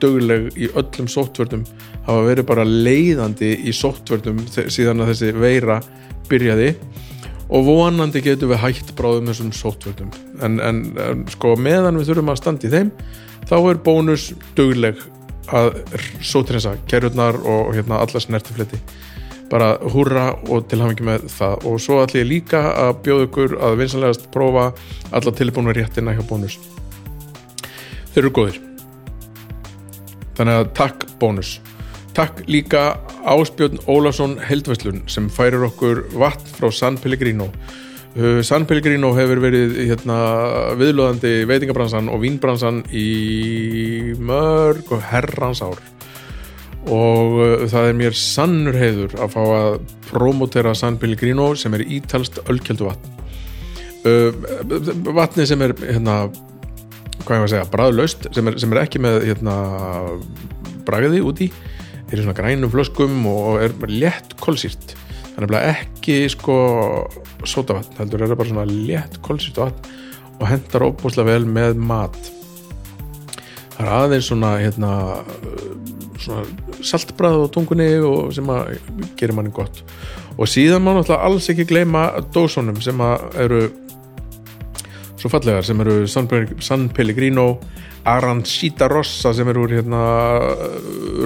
[0.00, 1.66] döguleg í öllum sóttvörnum
[2.04, 5.80] hafa verið bara leiðandi í sóttvörnum síðan að þessi veira
[6.30, 6.74] byrjaði.
[7.54, 10.12] Og vonandi getum við hætt bráðum þessum sóttvörnum.
[10.42, 12.92] En, en, en sko meðan við þurfum að standa í þeim
[13.44, 15.00] þá er bónus dugleg
[15.52, 15.80] að
[16.24, 18.80] sótrinsa kerjurnar og hérna alla snertifleti
[19.50, 21.66] bara húrra og til hafa ekki með það.
[21.68, 24.70] Og svo ætlum ég líka að bjóða ykkur að vinsanlegast prófa
[25.14, 26.56] alla tilbúinu réttina hjá bónus.
[28.14, 28.58] Þeir eru góðir.
[30.34, 31.58] Þannig að takk bónus.
[32.14, 37.48] Takk líka Áspjörn Ólafsson Heldvæslun sem færir okkur vatn frá San Pellegrino
[38.46, 40.16] San Pellegrino hefur verið hérna,
[40.78, 45.80] viðlóðandi veitingabransan og vínbransan í mörg og herrans ár.
[46.84, 49.80] Og uh, það er mér sannur heiður að fá að
[50.12, 53.14] promotera San Pellegrino sem er ítalst ölkjöldu vatn
[54.04, 54.30] uh,
[55.16, 56.16] vatni sem er hérna,
[57.24, 59.56] hvað ég var að segja, bræðlaust sem sem er ekki með hérna,
[60.84, 61.48] bragði úti
[62.10, 64.94] er í svona grænum flöskum og er létt kolsýrt
[65.34, 66.56] þannig að ekki sko
[67.44, 69.92] sótavatn, heldur er það bara svona létt kolsýrt vatn
[70.40, 72.18] og hendar óbúslega vel með mat.
[73.74, 74.92] Það er aðeins svona hérna
[76.24, 76.44] svona
[76.84, 78.76] saltbræð á tungunni og sem að
[79.18, 79.82] gerir manni gott.
[80.38, 83.62] Og síðan má náttúrulega alls ekki gleyma dósunum sem að eru
[85.20, 87.58] svo fallegar sem eru San, Pellegrino
[88.04, 90.00] Arancita Rossa sem eru úr hérna,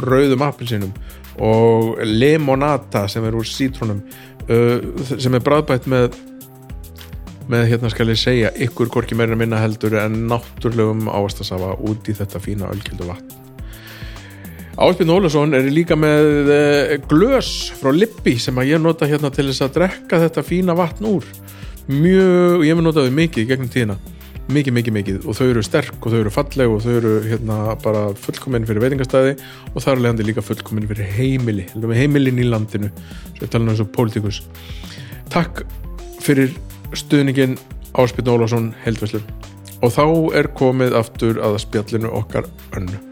[0.04, 0.92] rauðum appelsinum
[1.44, 4.00] og Lemonata sem eru úr sítrónum
[4.48, 6.16] uh, sem er bræðbætt með
[7.48, 12.10] með hérna skal ég segja ykkur korki meirinn að minna heldur en náttúrlegum ávastasafa út
[12.10, 13.36] í þetta fína ölkildu vatn.
[14.78, 19.64] Áspinn Ólason er líka með glös frá Lippi sem að ég nota hérna til þess
[19.64, 21.24] að drekka þetta fína vatn úr.
[21.88, 23.96] Mjög, ég hef notaði mikið gegnum tíðina
[24.52, 25.18] mikið, mikið, mikið.
[25.28, 28.84] Og þau eru sterk og þau eru falleg og þau eru hérna bara fullkominn fyrir
[28.84, 29.34] veitingastæði
[29.74, 31.66] og þar er leiðandi líka fullkominn fyrir heimili
[31.98, 32.88] heimilin í landinu
[33.36, 34.40] svo tala um þessu pólitíkus.
[35.32, 35.64] Takk
[36.24, 36.54] fyrir
[36.96, 37.58] stuðningin
[37.98, 39.26] Áspinn Ólason heldvæslun
[39.84, 40.06] og þá
[40.40, 43.04] er komið aftur að spjallinu okkar önnu.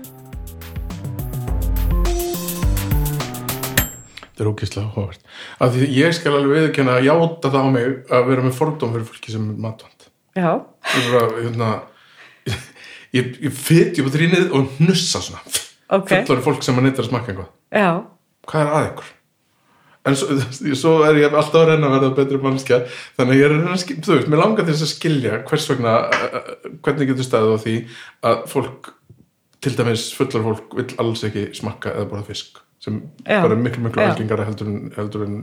[4.37, 8.45] Þetta er ógeðslega hóvert ég skal alveg viðkjöna að játa það á mig að vera
[8.45, 9.96] með fordóm fyrir fólki sem er matvand
[10.37, 10.51] Já.
[10.97, 11.71] ég bara, hérna
[13.17, 15.43] ég, ég fyrt upp á trínið og hnussa svona
[15.87, 16.09] Ok.
[16.11, 17.91] fullari fólk sem að neyta að smakka eitthvað Já.
[18.51, 19.13] hvað er að ykkur
[20.07, 20.37] en svo,
[20.79, 22.81] svo er ég alltaf að reyna að verða betri mannskja
[23.17, 24.93] þannig að ég er að reyna að skilja þú veist, mér langar til þess að
[24.93, 26.53] skilja hvers vegna uh,
[26.87, 27.75] hvernig getur staðið á því
[28.31, 28.93] að fólk
[29.67, 33.41] til dæmis fullar fólk vill alls ekki smakka eða borða fisk sem Já.
[33.41, 35.37] bara er miklu miklu algengara heldur en, heldur en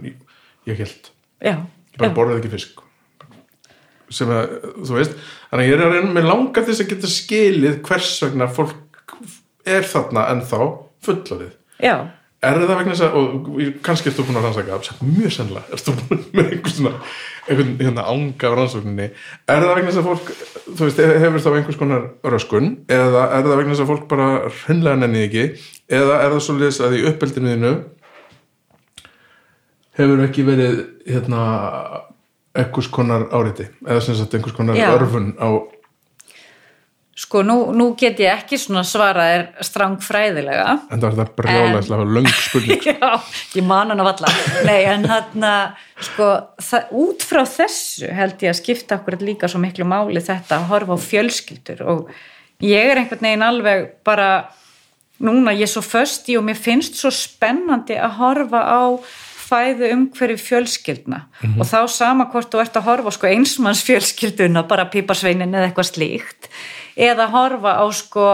[0.70, 1.12] ég held
[1.44, 1.56] Já.
[1.58, 2.83] ég bara borðið ekki fisk
[4.16, 6.92] sem að, þú veist þannig að ég er að reyna, mér langar til þess að
[6.94, 9.16] geta skilið hvers vegna fólk
[9.64, 10.68] er þarna ennþá
[11.04, 11.96] fullarið Já.
[12.44, 16.24] er það vegna þess að, og kannski ertu búin að rannsaka mjög sennlega, ertu búin
[16.38, 16.94] með einhvers svona,
[17.48, 19.10] einhvern hérna ánga af rannsókninni,
[19.48, 20.32] er það vegna þess að fólk
[20.68, 24.30] þú veist, hefur þá einhvers konar röskun, eða er það vegna þess að fólk bara
[24.62, 25.46] hreinlega nennið ekki,
[26.00, 27.76] eða er það svolítið að í uppeldinu þínu
[29.98, 31.44] hefur ekki verið hérna
[32.54, 34.92] einhvers konar áreiti, eða sem sagt einhvers konar Já.
[34.94, 35.50] örfun á
[37.14, 40.80] Sko, nú, nú get ég ekki svona svarað er strang fræðilega.
[40.90, 43.12] en það var þetta brjálæslega löng spurning Já,
[43.54, 44.32] ég man hann af alla.
[44.66, 45.46] Nei, en hann
[46.02, 50.58] sko, það, út frá þessu held ég að skipta okkur líka svo miklu máli þetta
[50.58, 52.10] að horfa á fjölskyldur og
[52.66, 54.32] ég er einhvern veginn alveg bara,
[55.22, 58.82] núna ég er svo föst í og mér finnst svo spennandi að horfa á
[59.54, 61.24] fæðu umhverju fjölskyldna.
[61.56, 65.94] Og þá sama hvort þú ert að horfa sko einsmanns fjölskylduna, bara píparsveinin eða eitthvað
[65.94, 66.50] slíkt
[66.96, 68.28] eða horfa á sko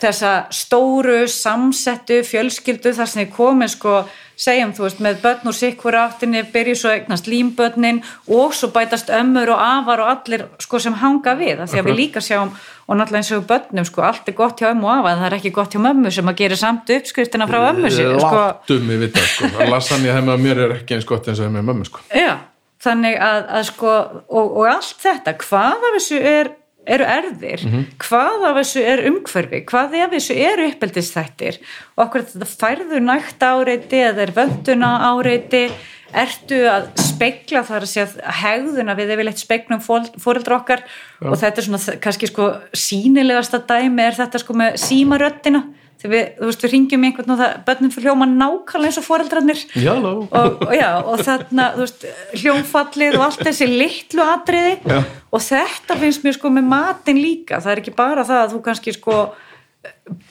[0.00, 4.02] þessa stóru samsettu fjölskyldu þar sem þið komin sko
[4.36, 9.12] segjum þú veist með börn úr sikkur áttinni byrju svo eignast límbörnin og svo bætast
[9.14, 12.54] ömmur og afar og allir sko sem hanga við af því að við líka sjáum
[12.86, 15.28] og náttúrulega eins og börnum sko allt er gott hjá ömmu og afa en það
[15.28, 18.80] er ekki gott hjá mömmu sem að gera samt uppskriftina frá ömmu sér sko, láttu
[18.84, 19.52] mig vita sko.
[19.70, 22.02] lasagna heima mér er ekki eins gott eins og heima mömmu sko.
[22.10, 22.36] já,
[22.84, 26.52] þannig að, að sko og, og allt þetta, hvað af þessu er
[26.86, 27.64] eru erðir,
[28.02, 31.58] hvað af þessu er umhverfi, hvað af þessu eru uppeldistættir
[31.96, 35.66] og okkur þetta færðu nægt áreiti eða er vönduna áreiti?
[36.14, 40.84] Ertu að spegla þar að segja hegðuna við yfirleitt speglum fóreldra okkar?
[41.26, 45.64] Og þetta er svona kannski sko sínilegasta dæmi er þetta sko með símaröddina.
[45.64, 49.06] þegar við, þú veist, við ringjum einhvern og það, börnum fyrir hljóma nákvæmlega eins og
[49.06, 50.12] fóreldrarnir Jáló.
[50.28, 52.06] og, og, já, og þarna, þú veist,
[52.42, 55.00] hljómfallið og allt þessi litlu atriði Já.
[55.04, 58.62] og þetta finnst mér sko með matin líka, það er ekki bara það að þú
[58.68, 59.18] kannski sko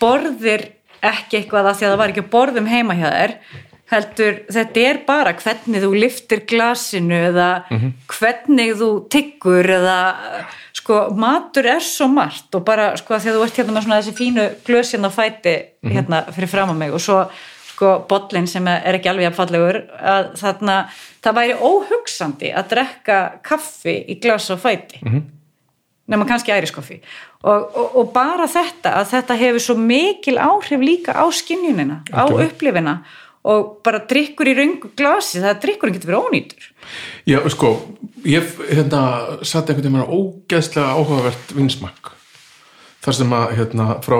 [0.01, 0.67] borðir
[1.03, 3.37] ekki eitthvað að því að það var ekki borðum heima hjá þér
[3.93, 7.49] heldur, þetta er bara hvernig þú liftir glasinu eða
[8.11, 9.97] hvernig þú tyggur eða
[10.73, 14.15] sko matur er svo margt og bara sko að þú ert hérna með svona þessi
[14.17, 17.23] fínu glösin á fæti hérna fyrir fram á mig og svo
[17.73, 20.77] sko bollin sem er ekki alveg fallegur að þarna
[21.23, 24.99] það væri óhugsandi að drekka kaffi í glas og fæti.
[25.01, 25.23] Mm -hmm.
[26.07, 27.01] nema kannski æriskoffi.
[27.43, 32.23] Og, og, og bara þetta að þetta hefur svo mikil áhrif líka á skinnjunina, á
[32.27, 33.03] upplifina
[33.43, 36.67] og bara drikkur í röngu glasi það drikkurinn getur verið ónýtur.
[37.27, 37.73] Já, sko,
[38.27, 39.03] ég hérna
[39.43, 42.13] satt einhvern veginn ógeðslega áhugavert vinsmakk
[43.03, 44.17] þar sem að hérna frá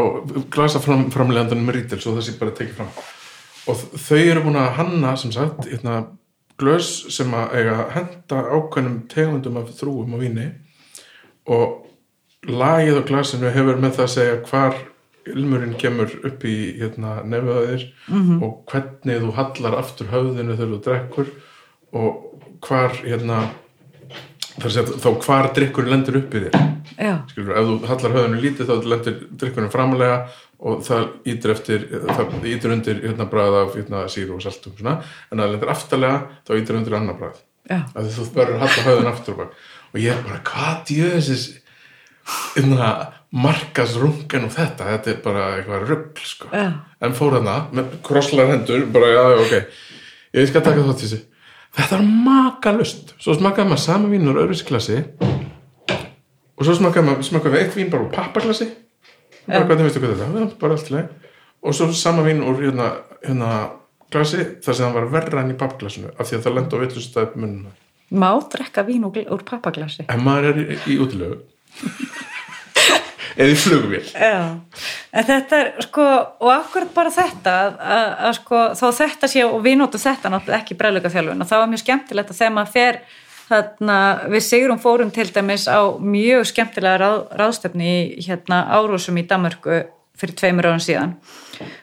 [0.52, 2.92] glasaframlegandanum er rítil svo það sé bara tekið fram.
[3.72, 6.02] Og þau eru búin að hanna sem sagt hérna,
[6.60, 10.50] glös sem að eiga henda ákveðnum tegundum af þrúum og víni.
[11.48, 14.82] Og lagið á glasinu hefur með það að segja hvar
[15.30, 18.44] ilmurinn kemur upp í hérna, nefnöðir mm -hmm.
[18.44, 21.28] og hvernig þú hallar aftur höfðinu þegar þú drekkur
[21.94, 22.14] og
[22.64, 23.40] hvar hérna,
[24.60, 26.58] þá hvar drikkur lendur upp í þér.
[27.30, 30.28] Skilur, ef þú hallar höfðinu lítið þá lendur drikkurinn framlega
[30.60, 31.56] og það ítur
[32.08, 32.36] það
[32.72, 36.80] undir hérna bræð af hérna, síru og saltum svona, en það lendir aftalega þá ítur
[36.80, 37.42] undir annar bræð
[38.18, 39.52] þú verður að halla höfðun aftur og,
[39.94, 41.60] og ég er bara, hvað djöðs þessi
[42.56, 42.90] hérna,
[43.34, 46.68] markas rungan og þetta, þetta er bara eitthvað röggl sko, já.
[47.02, 49.80] en fór hana með krosslar hendur, bara já, ok.
[50.38, 51.22] Ég skal taka þátt þessi
[51.74, 55.00] þetta er makalust, svo smakaði maður saman vínur öðruðsklassi
[56.54, 58.70] og svo smakaði maður, smakaði eitt vín bara úr pappaklassi
[59.48, 61.32] bara hvernig veistu hvað þetta bara allt í leið
[61.64, 62.92] og svo sama vín úr hérna,
[63.24, 63.54] hérna
[64.14, 66.84] glasi þar sem það var verra enn í pappglasinu af því að það lendi á
[66.84, 67.80] villustæð munna
[68.14, 70.06] Má drekka vín úr, pappaglasi?
[70.14, 71.40] En maður er í, í útlögu
[73.36, 74.04] eða í flugvél.
[74.20, 76.06] En þetta er sko
[76.44, 77.58] og akkurat bara þetta?
[77.64, 81.46] Að, að, að sko þá þetta sé og við notum þetta náttúrulega ekki bregðleika þjálfun
[81.46, 83.02] og það var mjög skemmtilegt að þegar maður fer
[83.44, 83.98] þarna
[84.32, 89.84] við Sigurum fórum til dæmis á mjög skemmtilega ráð, ráðstöfni í hérna árósum í Damörku
[90.20, 91.18] fyrir tveimur árum síðan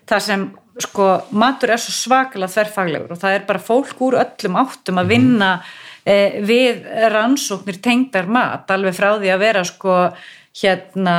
[0.09, 0.49] þar sem
[0.81, 5.11] sko matur er svo svakalega þverfaglegur og það er bara fólk úr öllum áttum að
[5.11, 5.13] mhm.
[5.13, 5.51] vinna
[6.05, 9.97] eh, við rannsóknir tengdar mat alveg frá því að vera sko
[10.57, 11.17] hérna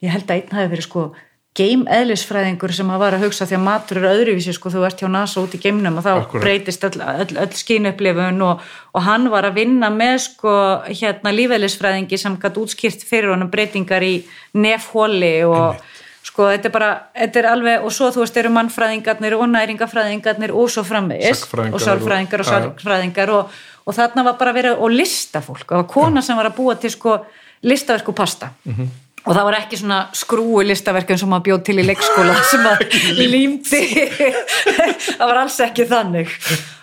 [0.00, 1.10] ég held að einn hafi verið sko
[1.58, 5.08] geim-eðlisfræðingur sem að var að hugsa því að matur eru öðruvísi sko þú ert hjá
[5.10, 6.44] NASA út í geimnum og þá Akkurat.
[6.44, 8.62] breytist öll, öll, öll skínupplifun og,
[8.94, 10.52] og hann var að vinna með sko
[10.86, 14.12] hérna lífeðlisfræðingi sem gæti útskýrt fyrir honum breytingar í
[14.54, 15.98] nefhóli og Einmitt.
[16.30, 20.54] sko þetta er bara, þetta er alveg og svo þú veist eru mannfræðingarnir og næringafræðingarnir
[20.54, 25.42] og svo framvegist og sálfræðingar og, sálfræðingar og, og þarna var bara verið og lista
[25.42, 27.18] fólk og kona sem var að búa til sko
[27.62, 28.52] listaverku pasta.
[28.64, 31.86] Mm -hmm og það var ekki svona skrúi listaverk eins og maður bjóð til í
[31.86, 32.84] leikskóla sem að
[33.20, 33.80] límdi.
[35.20, 36.36] Það var alls ekki þannig.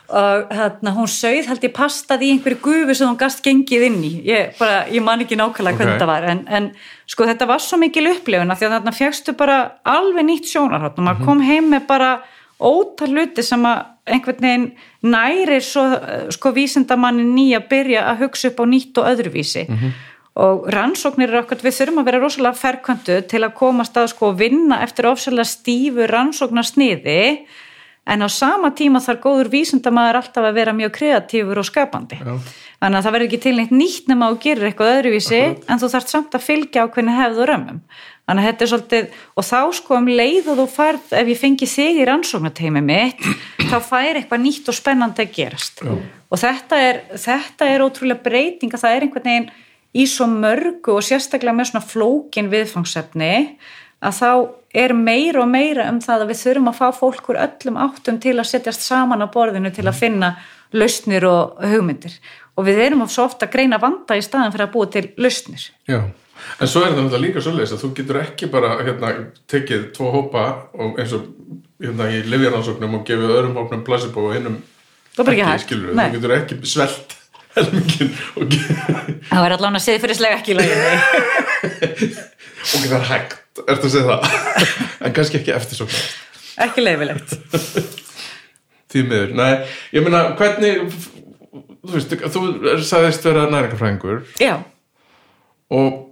[0.07, 3.97] Og hérna hún sögð held ég pastaði í einhverju gufi sem hún gast gengið inn
[4.07, 4.11] í.
[4.29, 5.81] Ég, bara, ég man ekki nákvæmlega okay.
[5.81, 6.69] hvernig þetta var en, en
[7.09, 9.59] sko þetta var svo mikil upplifun að því að þarna fjagstu bara
[9.97, 11.27] alveg nýtt sjónarhátt og maður mhm.
[11.27, 12.11] kom heim með bara
[12.57, 14.69] ótal luti sem að einhvern veginn
[15.11, 15.83] næri svo
[16.31, 19.65] sko vísindamannin nýja byrja að hugsa upp á nýtt og öðruvísi.
[19.67, 19.97] Mm -hmm
[20.37, 24.33] og rannsóknir er okkur, við þurfum að vera rosalega ferkvöndu til að komast að sko
[24.37, 27.21] vinna eftir ofsalega stífu rannsóknarsniði
[28.07, 32.35] en á sama tíma þarf góður vísundamæður alltaf að vera mjög kreatífur og skapandi Já.
[32.79, 35.65] þannig að það verður ekki til neitt nýtt nema að gera eitthvað öðruvísi Akkurat.
[35.67, 37.81] en þú þarf samt að fylgja á hvernig hefðu römmum
[38.27, 41.41] þannig að þetta er svolítið og þá sko um leið og þú færð ef ég
[41.41, 43.29] fengi þig í rannsóknateimi mitt
[43.67, 45.93] þá fær eitthvað nýtt og spennandi að gerast Já.
[45.97, 49.49] og þetta er, þetta er ótrúlega breyting að það er einhvern veginn
[49.97, 53.33] í svo mörgu og sérstaklega með svona flókin viðfangsefni
[54.05, 54.31] að þá
[54.77, 58.19] er meira og meira um það að við þurfum að fá fólk úr öllum áttum
[58.21, 60.35] til að setjast saman á borðinu til að finna
[60.75, 62.13] lausnir og hugmyndir.
[62.57, 65.67] Og við erum svo ofta að greina vanda í staðan fyrir að búa til lausnir.
[65.89, 66.01] Já,
[66.61, 69.13] en svo er þetta líka svolítið að þú getur ekki bara hérna,
[69.49, 71.29] tekið tvo hópa og eins og
[71.81, 74.59] hérna, í livjarnansóknum og gefið öðrum hópnum placebo og hinnum
[75.17, 77.16] ekki, skilur, þú getur ekki svelt
[77.57, 78.13] helmingin
[79.27, 80.87] það var allavega siðfyrirslega ekki í laginu
[82.77, 84.21] ok, það er hægt, ertu að segja það?
[85.07, 85.89] En kannski ekki eftir svo
[86.67, 87.35] ekki leifilegt
[88.91, 89.47] því miður, næ,
[89.93, 90.83] ég meina hvernig
[91.87, 92.43] þú veist, þú
[92.87, 94.57] sagðist vera næringafræðingur já.
[95.67, 96.03] Og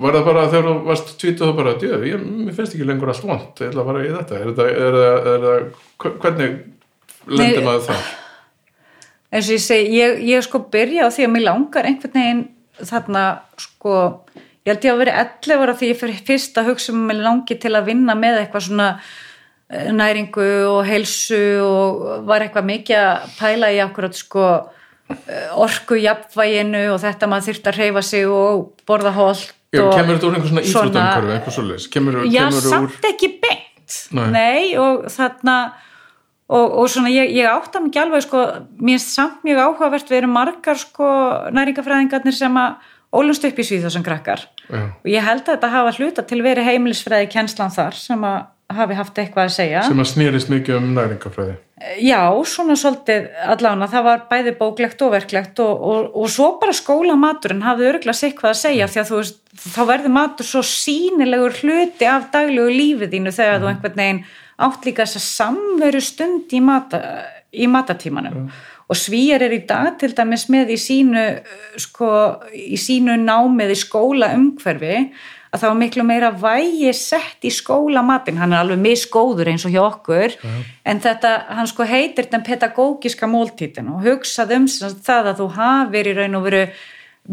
[0.00, 2.22] var það bara þegar þú varst tvítið og bara, djöð, ég
[2.56, 4.40] finnst ekki lengur allt vant, ég ætla að fara í þetta.
[4.42, 4.98] Er
[5.44, 5.66] það,
[6.24, 6.56] hvernig
[7.30, 8.08] lendir maður það
[9.34, 12.42] eins og ég segi, ég, ég sko byrja á því að mér langar einhvern veginn
[12.84, 13.24] þarna
[13.60, 13.96] sko,
[14.64, 17.10] ég held ég að vera 11 ára því ég fyrir fyrst að hugsa um að
[17.10, 18.88] mér langi til að vinna með eitthvað svona
[19.70, 25.98] eh, næringu og heilsu og var eitthvað mikið að pæla í akkurat sko eh, orku
[26.02, 30.36] jafnvæginu og þetta maður þurft að reyfa sig og borða hólt Já, kemur þetta úr
[30.36, 32.26] einhver svona íþróttamkörfi, eitthvað svolítið?
[32.30, 33.08] Já, samt úr...
[33.08, 33.72] ekki beint
[34.14, 34.76] neitt Nei.
[34.80, 35.56] og þarna
[36.48, 38.42] og, og svona ég, ég átta mikið alveg sko,
[38.80, 41.10] mér finnst samt mjög áhugavert við erum margar sko
[41.56, 44.48] næringafræðingarnir sem að ólumst upp í svíð þessum krakkar.
[44.64, 44.80] Já.
[44.88, 48.38] og ég held að þetta hafa hluta til verið heimilisfræði kennslan þar sem að
[48.74, 49.82] hafi haft eitthvað að segja.
[49.84, 51.58] Sem að snýrist mikið um næringafræði
[52.00, 56.72] Já, svona svolítið allána, það var bæði bóklegt og verklegt og, og, og svo bara
[56.76, 59.40] skólamaturinn hafði örgulega sitt hvað að segja því að þú veist,
[59.74, 64.22] þá verður matur svo sínilegur hluti af daglegu lífið þínu þegar þú einhvern veginn
[64.62, 67.00] átt líka þess að samveru stund í, mata,
[67.52, 68.50] í matatímanum.
[68.84, 71.22] Og svíjar er í dag til dæmis með í sínu
[71.80, 72.10] sko,
[72.52, 74.98] í sínu námið í skóla umhverfi
[75.54, 79.70] að það var miklu meira vægi sett í skólamatin, hann er alveg misgóður eins og
[79.70, 80.34] hjá okkur,
[80.84, 86.10] en þetta hann sko heitir den pedagógiska máltítin og hugsað um það að þú hafir
[86.10, 86.64] í raun og veru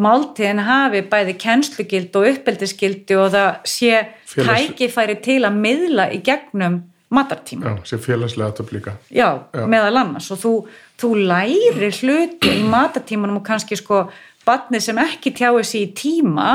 [0.06, 6.22] máltíðin hafi bæði kennslugild og uppeldisgildi og það sé Félags- tækifæri til að miðla í
[6.24, 7.70] gegnum matartíma.
[7.70, 8.96] Já, sem félagslega aðtöp líka.
[9.12, 9.66] Já, Já.
[9.68, 10.30] meðal annars.
[10.32, 10.54] Og þú,
[11.02, 14.06] þú lærir hluti í matatímanum og kannski sko
[14.48, 16.52] barnið sem ekki tjáir sig í tíma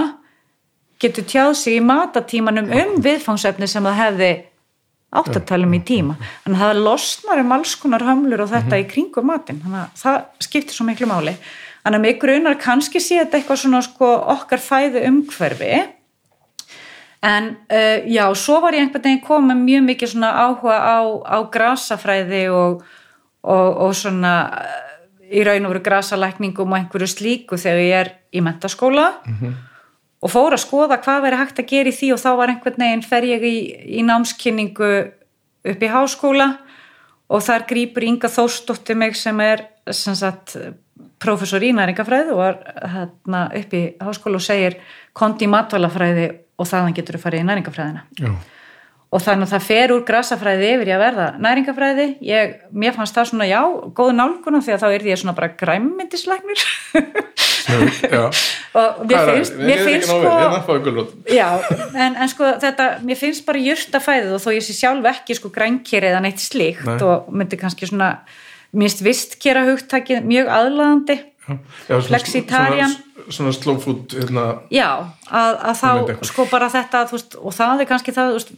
[1.03, 4.31] getur tjáð sig í matatímanum um viðfangsefni sem það hefði
[5.17, 6.17] áttatalum í tíma.
[6.45, 10.01] Þannig að það losnar um alls konar hamlur og þetta í kringum matin þannig að
[10.03, 11.37] það skiptir svo miklu máli.
[11.85, 15.85] Þannig að mig grunar kannski sé þetta eitthvað svona sko okkar fæðu umhverfi
[17.27, 21.39] En uh, já, svo var ég einhvern veginn komið mjög mikið svona áhuga á, á
[21.51, 22.85] grasafræði og,
[23.43, 24.87] og, og svona uh,
[25.27, 29.09] í raun og veru grasalækningum og einhverju slíku þegar ég er í mentaskóla
[30.22, 32.83] og fór að skoða hvað veri hægt að gera í því og þá var einhvern
[32.85, 33.57] veginn fer ég í,
[33.99, 34.93] í námskynningu
[35.66, 36.49] upp í háskóla
[37.27, 40.57] og þar grýpur Inga Þórsdóttir mig sem er sem sagt
[41.18, 44.79] professor í næringafræði og var hérna, upp í háskóla og segir
[45.16, 48.31] kondi í matvælafræði og þaðan getur þú farið í næringafræðina Já,
[49.17, 53.17] og þannig að það fer úr grasafræði yfir í að verða næringafræði ég, mér fannst
[53.17, 53.61] það svona já,
[53.97, 56.65] góð nálgunum því að þá er ég svona bara græmmyndislegnir
[58.77, 60.51] og mér finnst, mér finnst sko Ég
[61.33, 61.47] já,
[61.95, 65.53] en, en sko þetta mér finnst bara jurtafæðið og þó ég sé sjálf ekki sko
[65.55, 66.99] grænkir eða neitt slíkt Nei.
[67.07, 68.13] og myndi kannski svona
[68.77, 71.23] minnst vist gera hugtakið mjög svona-
[71.88, 72.90] Flexitarian.
[72.90, 74.44] Svona, svona slow food hérna,
[74.74, 74.88] Já,
[75.30, 78.53] að, að þá sko bara þetta veist, og það er kannski það veist,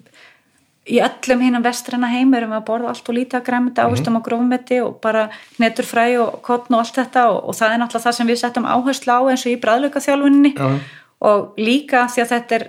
[0.88, 4.16] í öllum hinnum vestræna heim erum við að borða allt og lítið að græmita Mhm.
[4.16, 5.28] og grófumeti og bara
[5.60, 8.40] netur fræ og kottn og allt þetta og, og það er náttúrulega það sem við
[8.40, 10.78] settum áherslu á eins og í bræðlaukaþjálfuninni Já.
[11.20, 12.64] og líka því að þetta er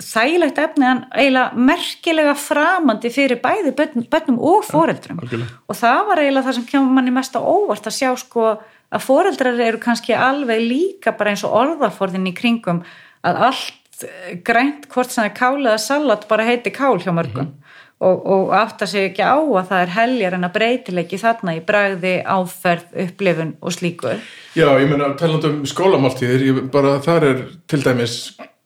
[0.00, 5.20] þægilegt efni en eiginlega merkilega framandi fyrir bæði börn, börnum og foreldrum.
[5.20, 5.58] algjörlega.
[5.68, 8.46] og það var eiginlega það sem kemur manni mest á óvart að sjá sko
[8.92, 12.82] að foreldrar eru kannski alveg líka bara eins og orðaforðin í kringum
[13.24, 17.12] að allt eh, grænt hvort sem það er kál eða salat bara heiti kál hjá
[17.14, 17.58] mörgum.
[18.02, 21.60] Og, og átta sig ekki á að það er heljar en að breytileiki þarna í
[21.62, 24.16] bragði, áferð, upplifun og slíku.
[24.58, 28.16] Já, ég meina, talandi um skólamáltíðir, ég, bara þar er til dæmis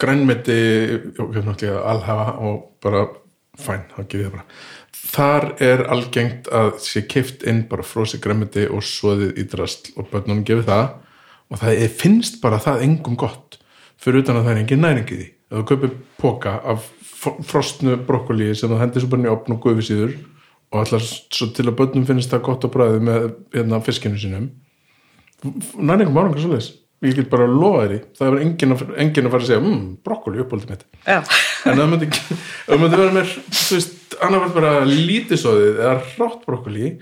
[0.03, 0.57] grænmeti,
[1.19, 3.07] alhafa og bara,
[3.57, 4.47] fæn, það gerir það bara.
[5.07, 10.09] Þar er algengt að sé keift inn bara frósi grænmeti og svoðið í drast og
[10.11, 10.87] börnunum gefið það
[11.47, 13.59] og það er, finnst bara það engum gott
[14.03, 15.29] fyrir utan að það er engin næring í því.
[15.47, 19.55] Ef þú kaupir póka af fr- frosnu brokkoli sem þú hendir svo bara í opn
[19.55, 20.17] og gufi síður
[20.75, 24.51] og allar svo til að börnum finnst það gott á bræði með hérna, fiskinu sínum
[25.79, 26.73] næningum árangar svo leis
[27.05, 29.51] ég get bara að lofa þér í það er enginn að, enginn að fara að
[29.51, 30.87] segja mmm, brokkoli uppáldið mitt.
[31.07, 31.27] En
[31.67, 32.09] það myndi,
[32.71, 36.97] myndi vera með þú veist, annarvært bara lítisóðið eða rátt brokkoli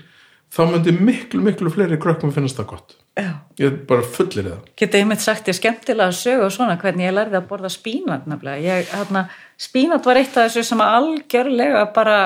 [0.55, 2.95] þá myndi miklu, miklu fleiri krökkum finnast það gott.
[3.15, 3.31] Já.
[3.59, 4.71] Ég bara fullir það.
[4.79, 8.25] Getið einmitt sagt ég skemmtilega að sögu og svona hvernig ég lærði að borða spínat
[8.27, 8.63] nefnilega.
[8.63, 9.27] Ég, hérna,
[9.59, 12.17] spínat var eitt af þessu sem algjörlega bara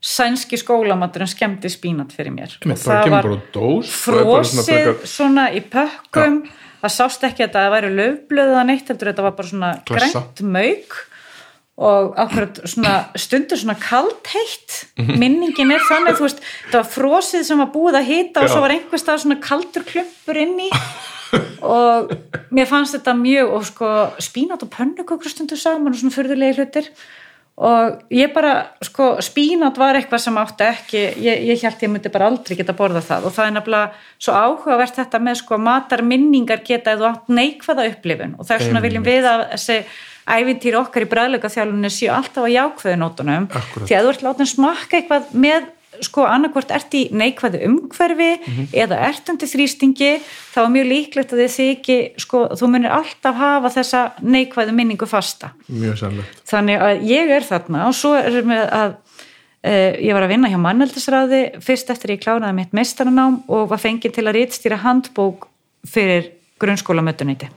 [0.00, 2.54] sænski skólamaturinn skemmti spínat fyrir mér.
[2.62, 6.40] Bara það var bara dós og er bara svona frosið svona í pökkum.
[6.80, 10.24] Það sást ekki að það væri löfblöða neitt, heldur þetta var bara svona Klassa.
[10.24, 10.98] grænt mauk
[11.80, 17.62] og akkurat svona stundur svona kaldheitt minningin er þannig, þú veist það var frosið sem
[17.62, 20.68] var búið að hita og svo var einhvers stað svona kaldur klumpur inn í.
[21.62, 22.10] Og
[22.50, 26.88] mér fannst þetta mjög og sko spínat og pönnukökur stundur saman og svona fyrðulegi hlutir
[27.60, 28.52] og ég bara,
[28.84, 32.76] sko, spínat var eitthvað sem átti ekki, ég, ég held ég myndi bara aldrei geta
[32.76, 33.26] borða það.
[33.28, 37.88] Og það er nefnilega svo áhugavert þetta með sko matar minningar geta eða átt neikvæða
[37.90, 38.38] upplifun.
[38.38, 39.78] Og þess vegna viljum við að þessi
[40.30, 43.50] ævintýri okkar í bræðleika þjálfunni séu alltaf að jákvæðu nótunum.
[43.50, 43.90] Akkúrat.
[43.90, 45.68] því að þú ert látin smakka eitthvað með
[46.04, 48.30] sko annarkvort ert í neikvæðu umhverfi
[48.72, 50.12] eða ert undir þrýstingi
[50.54, 55.08] þá er mjög líklegt að þið þykji sko, þú munir alltaf hafa þessa neikvæðu minningu
[55.10, 55.52] fasta.
[55.68, 56.42] Mjög sannlegt.
[56.50, 58.98] Þannig að ég er þarna og svo er með að
[59.60, 63.82] Uh, ég var að vinna hjá manneldisráði fyrst eftir ég kláraði mitt meistaranám og var
[63.82, 65.50] fengið til að rítstýra handbók
[65.84, 67.50] fyrir grunnskóla mötunæti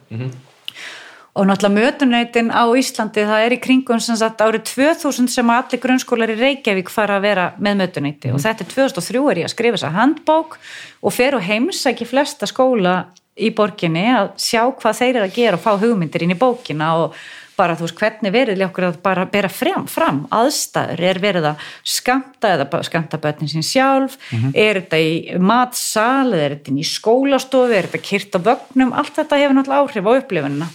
[1.33, 5.81] og náttúrulega mötunætin á Íslandi það er í kringum sem sagt árið 2000 sem allir
[5.81, 9.55] grunnskólar í Reykjavík fara að vera með mötunæti og þetta er 2003 er ég að
[9.55, 10.59] skrifa þessa handbók
[11.01, 15.57] og fer og heimsæki flesta skóla í borginni að sjá hvað þeir eru að gera
[15.57, 17.17] og fá hugmyndir inn í bókina og
[17.57, 21.65] bara þú veist hvernig verið okkur að bara bera fram, fram aðstæður, er verið að
[21.85, 24.17] skamta eða skamta börnin sín sjálf?
[24.57, 29.41] Er þetta í matsal er þetta í skólastofu, er þetta kyrt á vögnum, allt þetta
[29.43, 30.69] hefur náttúrulega áhrif á upplifunina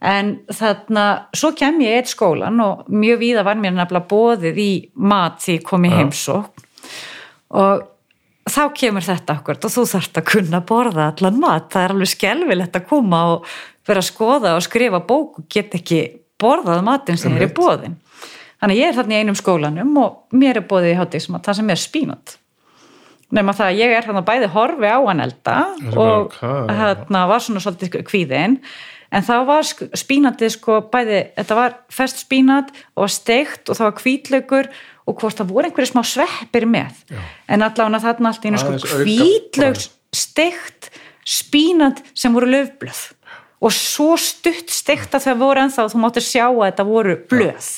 [0.00, 1.04] en þarna,
[1.36, 5.58] svo kem ég eitt skólan og mjög víða var mér nefnilega bóðið í mat því
[5.58, 6.66] ég kom í heimsókn.
[7.56, 7.86] Og
[8.46, 12.12] þá kemur þetta akkurat og þú þarft að kunna borða allan mat, það er alveg
[12.12, 13.52] skelvilegt að koma og
[13.86, 16.02] vera að skoða og skrifa bók og get ekki
[16.40, 17.96] borðað matinn sem er í bóðin
[18.60, 21.58] þannig að ég er þarna í einum skólanum og mér er bóðið í hátísmat það
[21.60, 22.36] sem er spínat.
[23.36, 25.56] Nema það að ég er þarna bæði horfi á hann elda
[25.98, 28.60] og hérna var svona svolítið kvíðin
[29.16, 34.02] en það var spínatið sko bæði, þetta var fest spínat og steikt og það var
[34.02, 34.70] hvítlaugur
[35.06, 37.02] og hvort það voru einhverju smá sveppir með.
[37.08, 37.20] Já.
[37.48, 39.04] en allavega þarna allt einu sko
[39.56, 39.88] bragð.
[40.14, 40.90] steikt
[41.26, 43.00] spínat sem voru löfblöð
[43.64, 47.70] og svo stutt steikt að það voru ennþá þú máttir sjá að þetta voru blöð.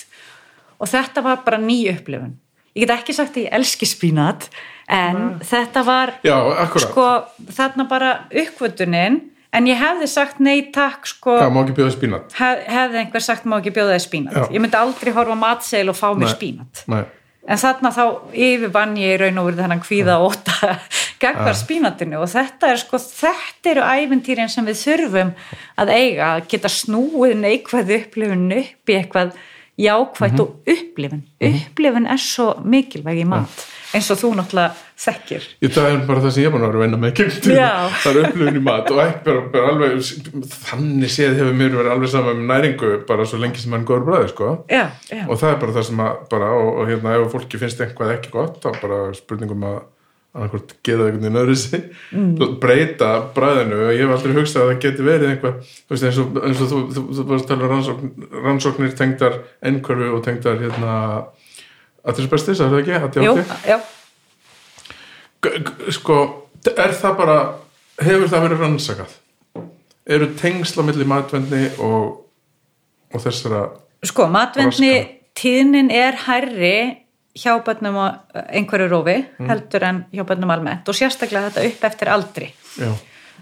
[0.79, 2.37] Og þetta var bara ný upplifun.
[2.77, 4.49] Ég get ekki sagt að ég elski spínat
[4.89, 6.37] en þetta var Já,
[6.79, 7.07] sko
[7.55, 9.21] þarna bara uppvötunin
[9.53, 11.39] en ég hefði sagt nei takk sko.
[11.41, 12.35] Já, má ekki bjóða spínat.
[12.39, 14.35] hef, hefði einhver sagt má ekki bjóða spínat?
[14.37, 14.49] Já.
[14.53, 16.35] ég myndi aldrei horfa á matseil og fá mér Nei.
[16.35, 16.83] spínat.
[16.89, 17.05] Nei.
[17.49, 18.03] en þarna þá
[18.37, 20.75] yfirvann ég í raun og verið þennan kvíða og óta
[21.23, 22.19] gagvar spínatinu.
[22.21, 25.31] Og þetta er sko þetta eru ævintýrin sem við þurfum
[25.81, 29.33] að eiga, að geta snúið neikvæð upplifun upp í eitthvað
[29.79, 31.25] jákvætt og upplifun.
[31.41, 33.65] Upplifun er svo mikilvæg í mat
[33.97, 36.79] eins og þú náttúrulega þekkir Ég, það er bara það sem ég er búin að
[36.83, 37.23] vinna með.
[37.59, 37.71] Já.
[38.03, 41.93] Það er upplifun í mat og ekki bara, bara alveg, þannig séð hefur mér verið
[41.95, 44.55] alveg saman með næringu bara svo lengi sem hann góður bræði, sko.
[44.71, 47.63] já, já, Og það er bara það sem að, bara, og, og hérna, ef fólki
[47.63, 49.79] finnst eitthvað ekki gott, þá bara spurningum að
[50.37, 52.59] annarkvort geða einhvern veginn öðru sig, mm.
[52.63, 56.21] breyta bræðinu og ég hef aldrei hugsað að það geti verið einhvað, þú veist, eins
[56.23, 58.11] og, eins og þú, varst að tala um rannsókn,
[58.45, 59.39] rannsóknir tengdar
[59.71, 60.95] ennkörfu og tengdar, hérna,
[62.09, 62.99] að þessu bestis, er það ekki?
[62.99, 63.35] Að jú,
[63.69, 63.79] já.
[65.95, 66.17] Sko,
[66.73, 67.37] er það bara
[68.03, 69.13] hefur það verið rannsakað?
[70.09, 72.25] Eru tengsla milli matvendni og,
[73.13, 73.67] og þessara
[74.09, 74.93] Sko, matvendni
[75.39, 76.73] tíðnin er hærri
[77.39, 78.07] hjá bönnum á
[78.51, 82.49] einhverju rófi heldur en hjá bönnum almennt og sérstaklega þetta upp eftir aldri.
[82.79, 82.91] já,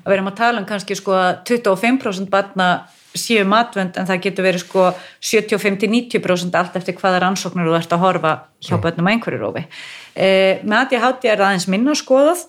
[0.02, 2.66] Að við erum að tala um kannski sko að 25% barna
[3.20, 4.88] séu matvend en það getur verið sko
[5.20, 9.64] 75-90% allt eftir hvaða rannsóknir þú ert að horfa hjá bönnum á einhverju rófi.
[10.14, 10.28] E,
[10.64, 12.44] með ADHD er það aðeins minna skoðað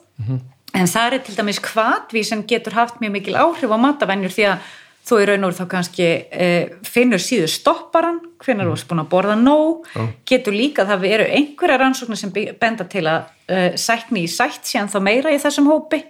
[0.77, 4.51] en það er til dæmis hvatví sem getur haft mjög mikil áhrif á matavenjur því
[4.51, 4.67] að
[5.07, 6.47] þú í raun og veru þá kannski e,
[6.83, 10.03] finnur síður stopparan hvenær þú erst búin að borða nóg Já.
[10.27, 14.91] getur líka það eru einhverja rannsóknir sem benda til að e, sækni í sætt síðan
[14.91, 16.01] þá meira í þessum hópi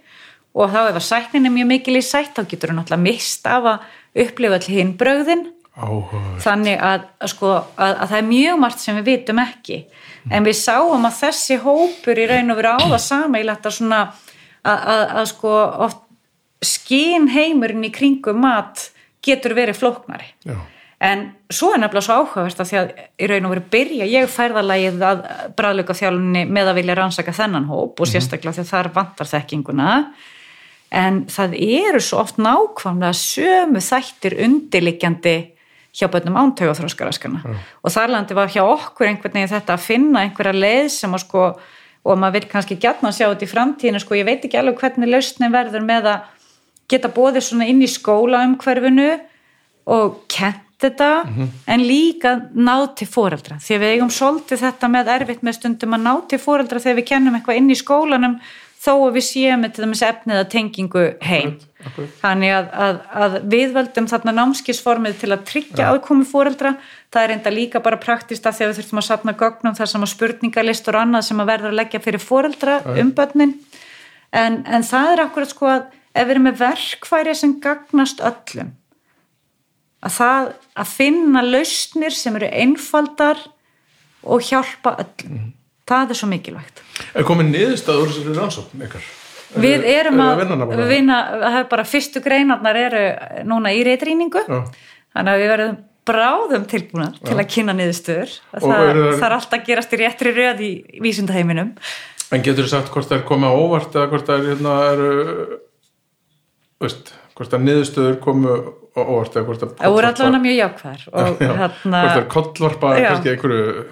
[0.58, 3.50] og þá ef að sæknin er mjög mikil í sætt þá getur þú náttúrulega mist
[3.52, 3.86] af að
[4.26, 5.46] upplifa allir hinn brögðin.
[5.78, 9.82] Áhuga þannig að, að, sko, að, að það er mjög margt sem við vitum ekki.
[10.34, 14.00] En við sáum að þessi hópur í raun og veru á það sameilegt að svona
[14.08, 15.54] að, að, að sko
[15.88, 16.02] oft
[16.66, 18.90] skín heimurinn í kringum mat
[19.24, 20.32] getur verið flóknari.
[20.48, 20.58] Já,
[21.04, 24.32] en svo er nefnilega svo áhugavert að því að í raun og veru byrja ég
[24.34, 25.20] færðalagið að
[25.60, 29.92] bræðleika þjálfunni með að vilja rannsaka þennan hóp og sérstaklega því að þar vantar þekkinguna
[30.92, 35.38] en það eru svo oft nákvæmlega sömu þættir undirliggjandi
[35.98, 40.24] hjá bönnum ántögu og þróskaraskana og þarlandi var hjá okkur einhvern veginn þetta að finna
[40.24, 41.48] einhverja leið sem að sko
[42.08, 44.80] og maður vil kannski gætna að sjá þetta í framtíðinu sko ég veit ekki alveg
[44.80, 46.30] hvernig lausnin verður með að
[46.88, 49.10] geta bóðið svona inn í skóla umhverfinu
[49.92, 51.10] og kent þetta
[51.66, 53.58] en líka náð til foreldra.
[53.62, 57.08] Því við eigum svolítið þetta með erfitt með stundum að ná til foreldra þegar við
[57.12, 58.38] kennum eitthvað inn í skólanum
[58.78, 61.58] þó að við séum með til dæmis efnið að tengingu heim.
[61.88, 62.14] Akkurat.
[62.20, 66.74] þannig að, að, að við völdum þarna námskisformið til að tryggja aðkomi foreldra.
[67.14, 69.92] Það er enda líka bara praktist að því að við þurfum að sapna gögnum þar
[69.92, 73.54] sem að spurningalistur og annað sem að verður að leggja fyrir foreldra um börnin.
[74.36, 75.86] En, en það er akkurat sko að
[76.18, 78.74] ef við erum með verkfæri sem gagnast öllum
[80.06, 83.40] að það að finna lausnir sem eru einfaldar
[84.28, 85.54] og hjálpa öllum
[85.88, 86.82] það er svo mikilvægt.
[87.16, 89.08] Er komin niðurstað úr þessari rannsókn ykkar?
[89.64, 90.88] Við erum að bara?
[90.90, 93.04] vinna, það er bara fyrstu greinarnar eru
[93.48, 94.58] núna í reytrýningu Já.
[95.16, 95.78] þannig að við verðum
[96.08, 98.34] bráðum tilbúna til að kynna niðurstöður.
[98.52, 100.72] Það, eru þær- það er alltaf að gerast í réttri röð í
[101.04, 101.72] vísindaheiminum.
[102.32, 104.76] En getur þú sagt hvort það er komið á óvart eða hvort það er hérna
[104.92, 105.12] eru
[106.84, 108.56] veist, hvort það niðurstöður komu
[108.98, 112.20] á óvart eða hvort það það voru allavega mjög jákvæðar og Já, hérna hvort það
[112.22, 113.08] er kollvarpa Já.
[113.12, 113.86] kannski einhverju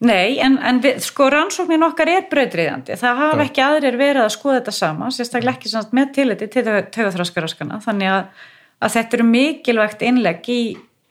[0.00, 2.96] Nei, en, en við, sko rannsóknin okkar er brautriðandi.
[2.96, 6.62] Það hafa ekki aðrir verið að skoða þetta sama, sérstaklega ekki samt með tilliti til
[6.64, 7.80] taugaþraskaraskana.
[7.84, 8.46] Þannig að,
[8.80, 10.62] að þetta eru mikilvægt innlegg í,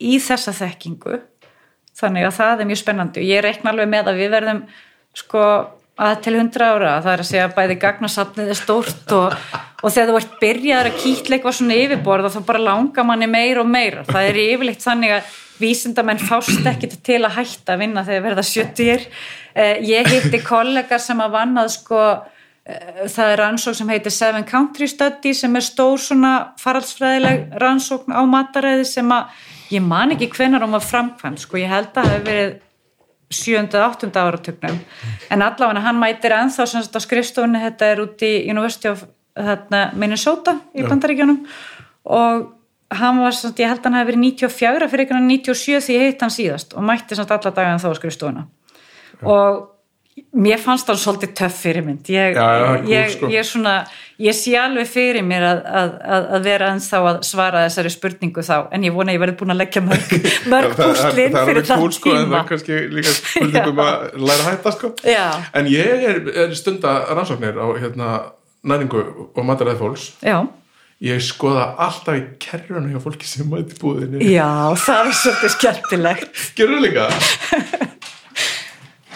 [0.01, 1.19] í þessa þekkingu.
[1.99, 3.27] Þannig að það er mjög spennandi.
[3.29, 4.63] Ég reikna alveg með að við verðum
[5.21, 5.43] sko
[5.99, 6.93] að til hundra ára.
[7.03, 9.35] Það er að segja að bæði gagnasafnið er stórt og,
[9.83, 13.61] og þegar þú ert byrjaður að kýtla eitthvað svona yfirborða þá bara langar manni meir
[13.61, 14.07] og meira.
[14.07, 18.45] Það er yfirleitt þannig að vísindamenn fást ekkit til að hætta að vinna þegar verða
[18.47, 21.99] 70 eh, ég hitti kollega sem að vannað sko
[22.63, 28.15] eh, það er rannsókn sem heitir Seven Country Study sem er stór svona faraldsfræðileg rannsókn
[28.15, 29.35] á mataræði sem að
[29.75, 32.57] ég man ekki hvenar hún var framkvæmt sko ég held að það hefur verið
[33.29, 33.67] 7.
[33.77, 34.09] og 8.
[34.13, 34.77] áratögnum
[35.29, 39.03] en allavega hann mætir ennþá sem sagt á skrifstofunni þetta er út í University of
[39.37, 40.83] þarna, Minnesota í.
[40.83, 41.43] Bandaríkjónum
[42.09, 42.47] og
[42.89, 45.97] hann var svona, ég held að hann hefði verið 94 fyrir einhvern veginn 97 því
[45.97, 48.47] ég heitt hann síðast og mætti svona alla dagan þá á skrifstofuna
[49.21, 49.59] og
[50.33, 53.29] mér fannst hann svolítið töff fyrir mynd ég, Já, já, það cool, ég, sko.
[53.33, 53.73] ég, svona,
[54.25, 58.45] ég sé alveg fyrir mér að, að, að, að vera ennþá að svara þessari spurningu
[58.45, 60.15] þá en ég vona að ég verði búin að leggja mörg,
[60.53, 62.39] mörg það, það, það er fyrir alveg þann cool sko en það tíma.
[62.43, 64.93] er kannski líka spurningum að læra hætta sko.
[65.15, 65.25] Já.
[65.61, 68.13] en ég er, er stunda rannsóknir á hérna
[68.69, 69.03] næringu
[69.33, 70.07] og mataræði fólks.
[70.25, 70.39] Já.
[70.99, 74.19] ég skoða alltaf í kerruna hjá fólki sem mæti búðinni.
[74.33, 76.41] Já, það er svolítið skemmtilegt.
[76.59, 77.05] Gerur líka?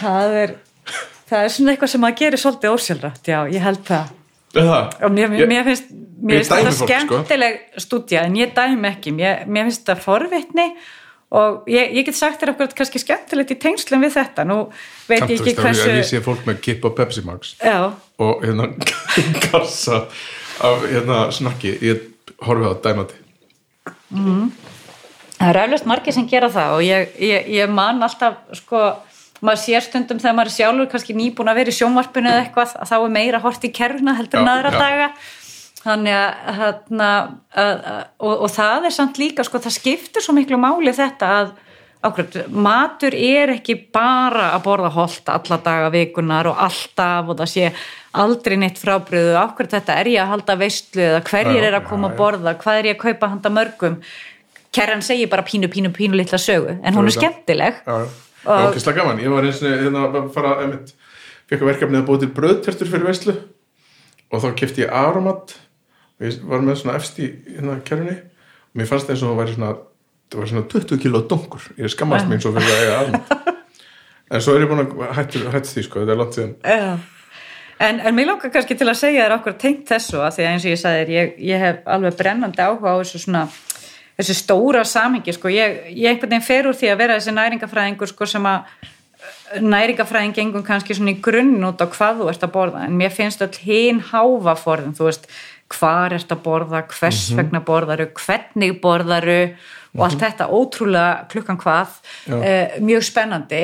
[0.03, 0.53] Það er,
[1.33, 4.11] það er svona eitthvað sem að gera svolítið ósjálfrætt, já, ég held það.
[4.53, 5.87] Og mér, Ég- mér finnst,
[6.21, 6.85] mér finnst þetta sko.
[6.87, 10.67] skemmtileg stúdja en ég dæmi ekki, mér, mér finnst þetta forvitni
[11.33, 14.45] og ég, ég get sagt þér okkur kannski skemmtilegt í tengslum við þetta.
[14.45, 14.59] Nú
[15.09, 17.79] veit samt ég ekki að ég hversu sé fólk með kipp og Pepsi Max já,
[18.21, 18.67] og hérna
[19.49, 20.03] kassa
[20.61, 21.73] af hérna snakki.
[21.81, 22.05] Ég
[22.45, 23.17] horfi á dæmati.
[24.13, 28.83] Það er eflaust margir sem gera það og ég, ég, ég man alltaf sko,
[29.43, 32.75] maður sér stundum þegar maður er sjálfur kannski nýbúin að vera í sjónvarpinu eða eitthvað
[32.79, 34.79] að þá er meira hort í kerfuna heldur en Já, aðra já.
[34.79, 35.09] daga.
[35.83, 37.09] Þannig að, hérna,
[37.59, 41.31] að, að og, og það er samt líka sko, það skiptir svo miklu máli þetta
[41.41, 41.51] að
[42.03, 47.51] ákveð, matur er ekki bara að borða holt alla daga vikunar og alltaf og það
[47.53, 47.69] sé
[48.23, 51.81] aldrei neitt frábriðu, ákveð þetta er ég að halda veistlu eða hverjir Já, er að
[51.85, 52.19] já, koma að já.
[52.19, 53.97] borða, hvað er ég að kaupa handa mörgum?
[54.73, 57.83] Kerran segir bara pínu, pínu, pínu litla sögu en hún er skemmtileg.
[57.85, 58.07] Já,
[58.43, 59.23] það var okkislega gaman.
[59.23, 60.53] Ég var eins og hérna að fara
[61.49, 63.37] fekk að verkefni að búið til bröðtertur fyrir veislu.
[64.33, 65.55] Og þá kefti ég aromat.
[66.19, 68.19] Og ég var með svona efst í hérna kerfni
[68.73, 69.73] og mér fannst eins og það væri svona
[70.33, 73.33] það var svona 20 kilo dungur ég skammast mín svo fyrir að eiga aromat.
[74.33, 76.53] En svo er ég búin að hættu, hættu því sko, þetta er langt síðan.
[76.63, 76.93] Já.
[77.83, 80.49] En, en mér langar kannski til að segja þér okkur tengt þessu að því að
[80.53, 83.43] eins og ég sagði þér, ég, ég hef alveg brennandi áhuga á þessu svona
[84.17, 88.11] þessu stóra samhengi, sko, ég, ég einhvern veginn fer úr því að vera þessi næringafræðingur
[88.11, 88.67] sko sem að
[89.63, 93.13] næringafræðing gengum kannski svona í grunn út á hvað þú ert að borða, en mér
[93.13, 95.29] finnst öll hinn háfaforðin, þú veist
[95.73, 99.39] hvar ert að borða, hvers vegna borðaru hvernig borðaru
[99.93, 101.97] og allt þetta ótrúlega klukkan hvað
[102.33, 103.63] uh, mjög spennandi.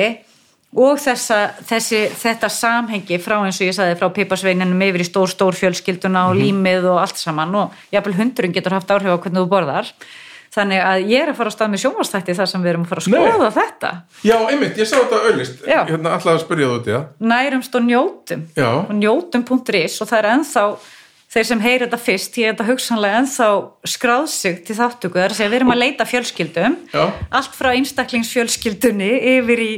[0.70, 1.36] Og þessa,
[1.66, 6.28] þessi, þetta samhengi frá eins og ég sagði frá piparsveininum yfir í stór stór fjölskylduna
[6.30, 7.56] og límið og allt saman.
[7.58, 9.90] Og jafnvel hundurinn getur haft áhrif á hvernig þú borðar
[10.54, 12.92] þannig að ég er að fara á stað með sjónvastætti þar sem við erum að
[12.92, 13.18] fara að Nei.
[13.20, 13.90] skoða þetta
[14.26, 15.80] já, einmitt, ég sá þetta auðlist Já.
[15.90, 18.70] hérna alltaf að spyrja það út í það nærumst og njótum Já.
[18.80, 20.64] og njótum.is og það er ennþá
[21.30, 23.48] þeir sem heyri þetta fyrst, ég er þetta hugsanlega ennþá
[23.94, 27.04] skráð sig til þáttöku að segja við erum að leita fjölskyldum Já.
[27.30, 29.72] allt frá einstaklingsfjölskyldunni yfir í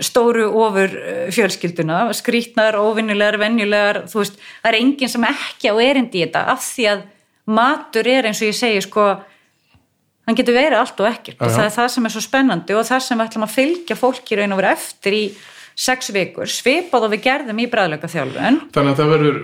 [0.00, 5.74] stóru ofur eh, fjölskylduna, skrítnar, óvinnilegar, venjulegar, þú veist, það er enginn sem ekki á
[5.84, 7.02] erindi í þetta af því að
[7.58, 9.08] matur er eins og ég segi sko,
[10.26, 11.38] hann getur verið allt og ekkert.
[11.40, 13.56] Já, og það er það sem er svo spennandi og það sem við ætlum að
[13.56, 15.24] fylgja fólki í raun og vera eftir í
[15.78, 19.38] sex vikur, svipað og við gerðum í bræðleika þjálfun þannig að það verður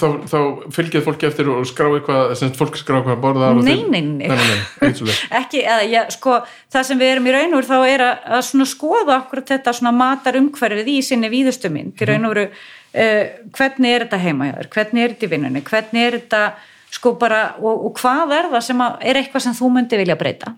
[0.00, 0.38] þá, þá
[0.74, 4.26] fylgið fólki eftir og skrá eitthvað sem fólk skrá eitthvað að borða Nei, nei, nei.
[4.26, 6.40] nei, nei, ekki, eða já, sko
[6.74, 9.94] það sem við erum í raun og þá er að, að skoða okkur þetta svona
[9.94, 13.22] matar umhverfið í sinni víðustu mynd, í raun og veru uh,
[13.54, 16.42] hvernig er þetta heima hjá þér, hvernig er þetta í vinnunni, hvernig er þetta
[16.90, 20.16] sko bara, og, og hvað er það sem að, er eitthvað sem þú myndi vilja
[20.18, 20.54] breyta?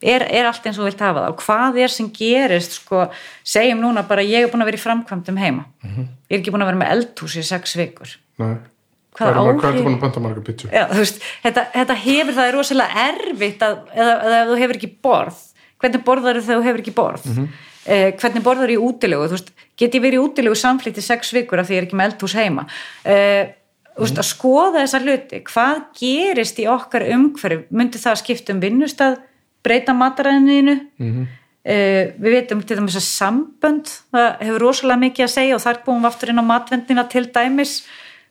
[0.00, 1.32] Er, er allt eins og vilt hafa það?
[1.34, 3.02] Og hvað er sem gerist sko,
[3.44, 5.66] segjum núna bara ég er búin að vera í framkvæmdum heima.
[5.84, 8.14] Ég er ekki búin að vera með eldhús í sex vikur.
[8.40, 8.54] Nei.
[9.18, 10.42] Hvað er hvað áhrif- er búin að banta marga
[10.96, 14.92] veist, þetta, þetta hefur það er rosalega erfitt að, eða, eða ef þú hefur ekki
[15.04, 15.40] borð.
[15.80, 17.26] Hvernig borðar þegar þú hefur ekki borð?
[17.34, 17.48] Mhm.
[17.84, 19.40] eh, hvernig borðar í útilegu?
[19.76, 22.12] Get ég verið í útilegu samflýtt í sex vikur af því ég er ekki með
[22.12, 22.66] eldhús heima?
[23.04, 23.52] Eh,
[24.04, 28.60] veist, að skoða þessa hluti hvað gerist í okkar umhverf myndi það að skipta um
[28.64, 29.20] vinnustad
[29.64, 31.28] breyta mataræðinu mm
[31.70, 35.98] við veitum til dæmis að sambönd það hefur rosalega mikið að segja og þar búum
[36.00, 37.74] við aftur inn á matvendina til dæmis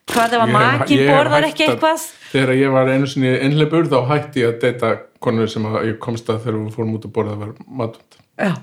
[0.09, 3.99] hvað ef að makin borðar ekki að- eitthvað Þegar ég var einu sinni einhleipur þá
[4.09, 4.89] hætti ég að deyta
[5.21, 8.17] konur sem að ég komst að þegar við fórum út að borða að vera matvönd.
[8.41, 8.53] Já.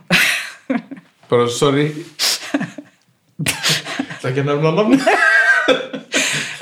[1.30, 1.86] Bara sorry.
[3.46, 4.98] Það ekki að nefna namni.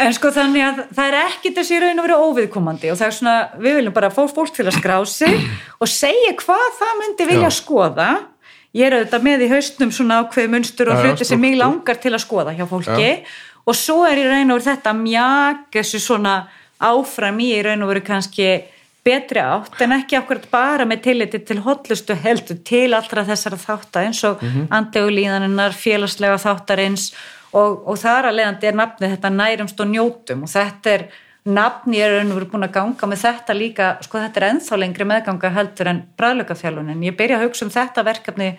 [0.03, 3.17] En sko þannig að það er ekki þessi raun að vera óviðkomandi og það er
[3.19, 5.35] svona, við viljum bara fá fólk til að skrá sig
[5.79, 7.57] og segja hvað það myndi vilja Já.
[7.59, 8.11] skoða.
[8.75, 11.59] Ég er auðvitað með í haustnum svona ákveði munstur og Já, já, hluti sem struktur.
[11.61, 13.11] langar til að skoða hjá fólki
[13.65, 16.35] og svo er í raun og veru þetta mjag þessu svona
[16.83, 18.49] áfram í í raun og veru kannski
[19.05, 24.09] betri átt en ekki akkurat bara með tilliti til hotlustu heldur til allra þessara þáttar
[24.09, 24.51] eins og mm.
[24.51, 24.67] -hmm.
[24.79, 27.13] andegulíðaninnar, félagslega þáttarins
[27.55, 31.07] og, og þar að leiðandi er nafnið þetta nærumst og njótum og þetta er
[31.45, 35.07] nafn, ég er verið búin að ganga með þetta líka, sko þetta er ennþá lengri
[35.09, 38.51] meðganga heldur en bræðlökafjálfunin ég byrja að hugsa um þetta verkefni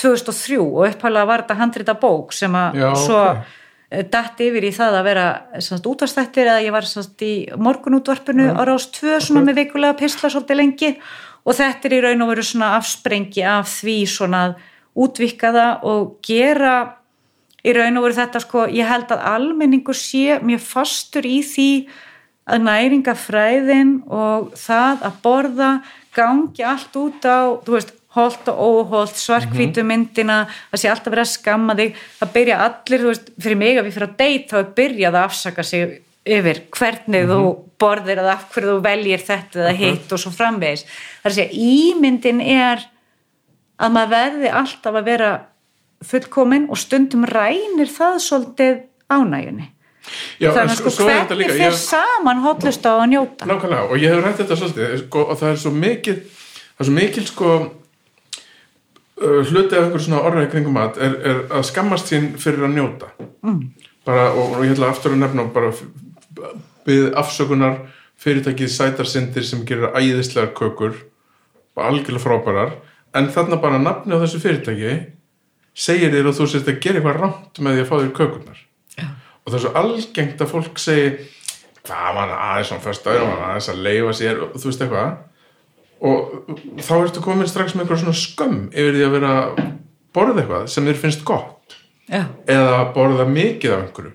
[0.00, 3.42] 2003 og upphæðlega var þetta handrita bók sem að Já, svo ok.
[3.42, 4.06] okay.
[4.14, 5.26] datt yfir í það að vera
[5.92, 10.62] útvarstættir eða ég var sagt, í morgunútvarpinu á rás 2 svona með vikulega pisla svolítið
[10.62, 10.94] lengi
[11.44, 14.56] og þetta er í raun og veru svona afsprengi af því svona að
[15.00, 16.74] útvika það og gera
[17.64, 21.70] í raun og veru þetta sko, ég held að almenningur sé mjög fastur í því
[22.50, 25.70] að næringafræðin og það að borða
[26.16, 30.42] gangi allt út á, þú veist, holt og óholt, svarkvítu myndina,
[30.72, 33.86] það sé alltaf verið að skamma þig, það byrja allir, þú veist, fyrir mig að
[33.86, 35.92] við fyrir að deyta þá er byrjað að afsaka sig
[36.30, 37.42] yfir hvernig þú
[37.80, 40.82] borðir eða af hverju þú veljir þetta eða hitt og svo framvegis.
[41.22, 42.84] Það er að ímyndin er
[43.80, 45.30] að maður verði alltaf að vera
[46.04, 48.80] fullkomin og stundum rænir það svolítið
[49.10, 49.68] ánægjunni.
[50.40, 53.46] Já, Þannig að sko þetta hvernig ég- saman hotlusta á að njóta?
[53.46, 56.16] Nákvæmlega, og ég hef rætt þetta svolítið sko, og það er svo mikil
[56.80, 57.48] það er svo mikil sko
[59.20, 62.76] uh, hluti af einhver svona orðið kringum mat er, er að skammast sín fyrir að
[62.78, 63.12] njóta
[63.44, 63.60] mm.
[64.08, 65.72] bara, og, og ég ætla aftur að nefna bara
[66.88, 67.82] við afsökunar
[68.20, 70.96] fyrirtækið sætarsindir sem gerir æðislegar kökur
[71.80, 72.72] algjörlega frábærar
[73.16, 74.96] en þarna bara nafni á þessu fyrirtæki
[75.76, 78.62] segir þér að þú sést að gera eitthvað rámt með því að fá þér kökurnar.
[78.98, 79.06] Já.
[79.40, 81.10] og það er svo algengt að fólk segi
[81.86, 85.12] hvað mann aðeins svona fyrst aðeins mann aðeins að leifa sér og þú veist eitthvað.
[86.00, 89.62] Og þá ertu komin strax með einhver svona skömm yfir því að vera að
[90.16, 91.56] borða eitthvað sem þér finnst gott.
[92.10, 92.24] Já.
[92.50, 94.12] eða borða mikið af einhverju.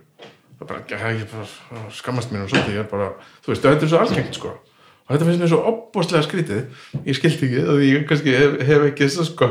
[0.60, 3.08] Það er bara, ég, ég bara skammast mér og svolítið, ég er bara,
[3.46, 4.52] þú veist, þetta er svo algengt sko.
[5.06, 6.82] Og þetta finnst mér svo opbóðslega skrítið.
[7.06, 9.50] Ég skildi ekki, að ég kannski hef, hef ekki þess að sko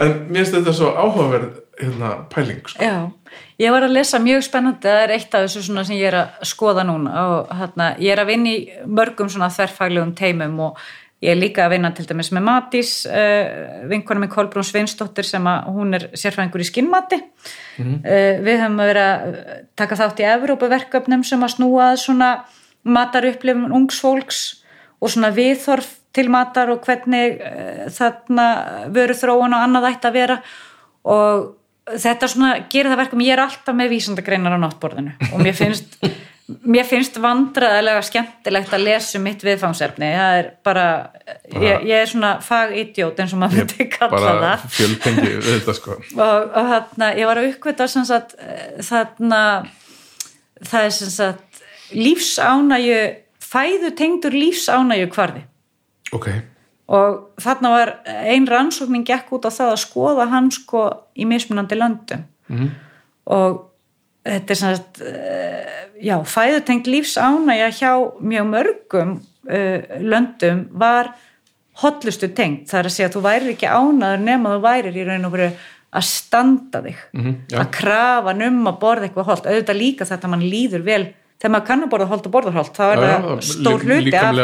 [0.00, 2.84] en mér finnst þetta svo áhugaverð hérna, pæling sko.
[2.84, 6.18] Já, ég var að lesa mjög spennandi, það er eitt af þessu sem ég er
[6.22, 10.80] að skoða núna og hérna, ég er að vinna í mörgum svona þverfaglegum teimum og
[11.20, 15.46] ég er líka að vinna til dæmis með Matís, uh, vinkonum með Kolbrún Sveinsdóttir sem
[15.50, 17.20] að hún er sérfræðingur í skinnmati.
[17.80, 19.06] uh, við höfum að vera
[19.76, 22.30] taka þátt í Evrópaverkefnum sem að snúa að svona
[22.88, 24.40] matarupplifum ungs fólks
[25.00, 28.48] og svona viðþorf til matar og hvernig uh, þarna
[28.94, 30.40] vöru þróun og annað ætti að vera.
[31.10, 31.46] Og
[31.90, 35.14] þetta svona gerir það verkum, ég er alltaf með vísandagreinar á náttborðinu.
[35.30, 35.96] Og mér finnst
[36.66, 40.08] mér finnst vandræðilega skemmtilegt að lesa um mitt viðfangsefni.
[40.16, 40.86] Það er bara,
[41.54, 44.64] ég, ég er svona fagidjót eins og maður myndi kalla bara það.
[44.76, 45.98] fjölpengi við þetta sko.
[46.26, 49.42] Og, og þarna, ég var að uppkvita sem sagt, eh, þarna
[50.60, 51.62] það er sem sagt
[51.96, 52.98] lífsánægju
[53.50, 55.46] fæðu tengdur lífsánægju kvarði
[56.16, 56.28] ok,
[56.90, 57.94] og þarna var
[58.26, 62.24] ein rannsóknin gekk út á það að skoða hann sko í mismunandi löndum.
[62.50, 62.70] Mhm.
[63.30, 63.66] og
[64.26, 69.12] þetta er sagt eh, já, fæðutengt lífsánægja hjá mjög mörgum
[69.48, 71.14] uh, löndum var
[71.80, 75.04] hotlustu tengt, það er að segja að þú værir ekki ánæður nema þú værir í
[75.08, 75.50] raun og veru
[75.90, 76.98] að standa þig.
[77.16, 77.58] Mhm, já.
[77.62, 81.02] að krafa um að borða eitthvað holt auðvitað líka þetta mann líður vel
[81.40, 84.14] þegar maður kann að borða holt og borða holt þá er það það- stór hluti
[84.20, 84.34] af,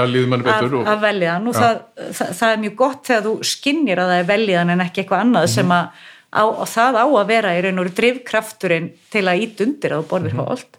[0.81, 1.81] og- af veljiðan og það,
[2.19, 5.25] það, það er mjög gott þegar þú skinnir að það er veljiðan en ekki eitthvað
[5.27, 5.89] annað sem að
[6.37, 10.03] á, það á að vera í raun og veru drifkrafturinn til að ít undir að
[10.03, 10.47] þú borðir Mhm.
[10.47, 10.77] holt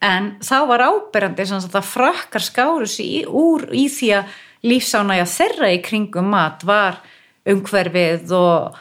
[0.00, 4.24] en þá var áberandi sem sagt að frakkar skáru sig í, úr í því að
[4.64, 6.98] lífsánægja þeirra í kringum mat var
[7.46, 8.76] umhverfið og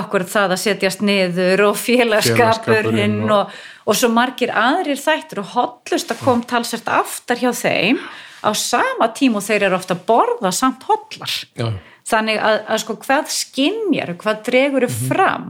[0.00, 3.50] okkur það að setjast niður og félagskapurinn og,
[3.86, 7.98] og svo margir aðrir þættir og hotlust að kom talsert aftar hjá þeim
[8.42, 11.68] á sama tíma og þeir eru ofta að borða samt hotlar já,
[12.08, 15.08] þannig að, að sko hvað skinjar hvað dregur Mhm.
[15.12, 15.48] fram?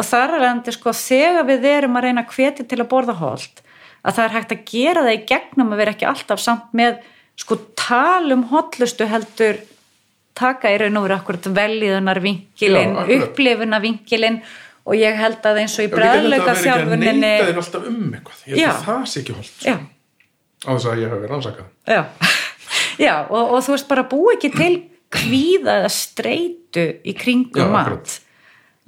[0.00, 3.14] Og þar er alveg sko þegar við erum að reyna að hvetja til að borða
[3.20, 3.60] holt
[4.02, 6.96] að það er hægt að gera það í gegnum að vera ekki alltaf samt með
[7.38, 9.60] sko talum hotlustu heldur
[10.34, 13.24] taka í raun og veru akkurat veljiðunar vinkilinn, Já, akkurat.
[13.28, 14.38] upplifuna vinkilinn
[14.82, 16.92] og ég held að eins og í Já, við getum þetta að bræðleika vera ekki
[16.92, 18.40] að neita þér alltaf um eitthvað.
[18.46, 19.90] Ég held að það sé ekki holdt
[20.62, 22.02] á þess að ég hef verið rannsakað já,
[23.06, 24.74] já og, og þú veist bara búi ekki til
[25.12, 27.86] kvíða eða streitu í kringum Já, mat.
[27.88, 28.12] akkurat.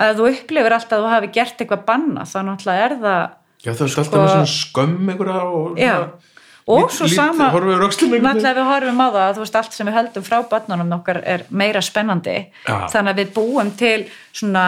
[0.04, 3.24] að þú upplifir alltaf að þú hafi gert eitthvað banna þá náttúrulega er það
[3.64, 5.94] Já, það er alltaf með svona skömm einhverja og Sko- Já.
[6.66, 7.50] Og svo sama
[8.24, 11.20] náttúrulega við horfum á það að þú veist allt sem við höldum frá börnunum okkar
[11.24, 12.76] er meira spennandi Já.
[12.92, 14.64] þannig að við búum til svona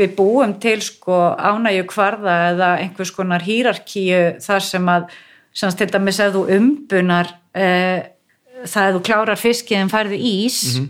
[0.00, 5.10] við búum til sko ánægju kvarða eða einhvers konar hýrarkíu þar sem að
[5.52, 7.98] sem til dæmis ef þú umbunar uh,
[8.64, 10.88] það ef þú klárar fiskið en færðu ís Mhm.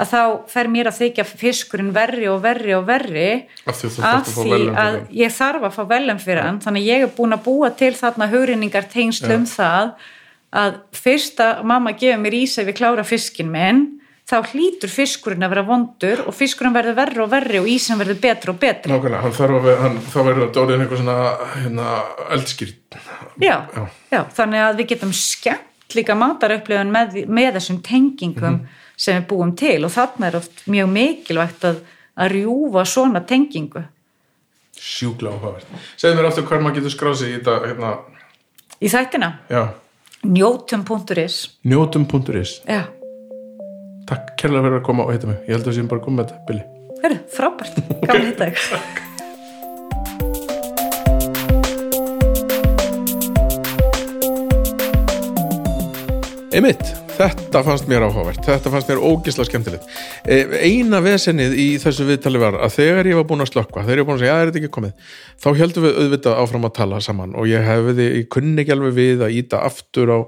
[0.00, 3.26] Að þá fer mér að þykja fiskurinn verri og verri og verri
[3.68, 6.60] Af því að því að ég þarf að fá velum fyrir hann.
[6.64, 9.92] Þannig ég er búin að búa til þarna hugrinningar tengsl um það
[10.50, 13.84] að fyrst að mamma gefur mér ís ef ég klára fiskin minn
[14.30, 18.18] þá hlýtur fiskurinn að vera vondur og fiskurinn verður verri og verri og ísin verður
[18.22, 21.16] betri og betri Nákvæmlega, hann þarf að vera, hann, þá verður þetta orðin eitthvað svona
[21.56, 21.86] hérna,
[22.36, 22.98] eldskýrt
[23.42, 23.82] já, Já.
[24.14, 28.76] já, þannig að við getum skemmt líka matarupplifun með, með þessum tengingum Mhm.
[29.00, 31.80] Sem við búum til og þarna er oft mjög mikilvægt að,
[32.20, 33.82] að rjúfa svona tengingu.
[34.80, 35.68] Sjúkla áhugavert.
[36.00, 37.92] Segðu mér aftur hver maður getur skráð sig í þetta, hérna,
[38.80, 39.62] í þættina, já,
[40.24, 41.36] njótum.is
[41.68, 42.54] njótum.is.
[42.68, 42.82] já,
[44.10, 45.38] Takk kærlega fyrir að koma og heita mig.
[45.46, 46.64] Ég held að við séum bara komið með þetta, Billy.
[47.04, 48.58] Hörru, frábært, gaman að hitta þig.
[56.50, 56.90] Einmitt,
[57.20, 59.88] þetta fannst mér áhugavert, þetta fannst mér ógisla skemmtilegt.
[60.24, 64.00] E, eina vesennið í þessu viðtali var að þegar ég var búin að slökkva, þegar
[64.00, 65.14] ég var búin að segja, er þetta ekki komið,
[65.44, 68.96] þá heldum við auðvitað áfram að tala saman og ég hefði, ég kunni ekki alveg
[68.96, 70.18] við að íta aftur á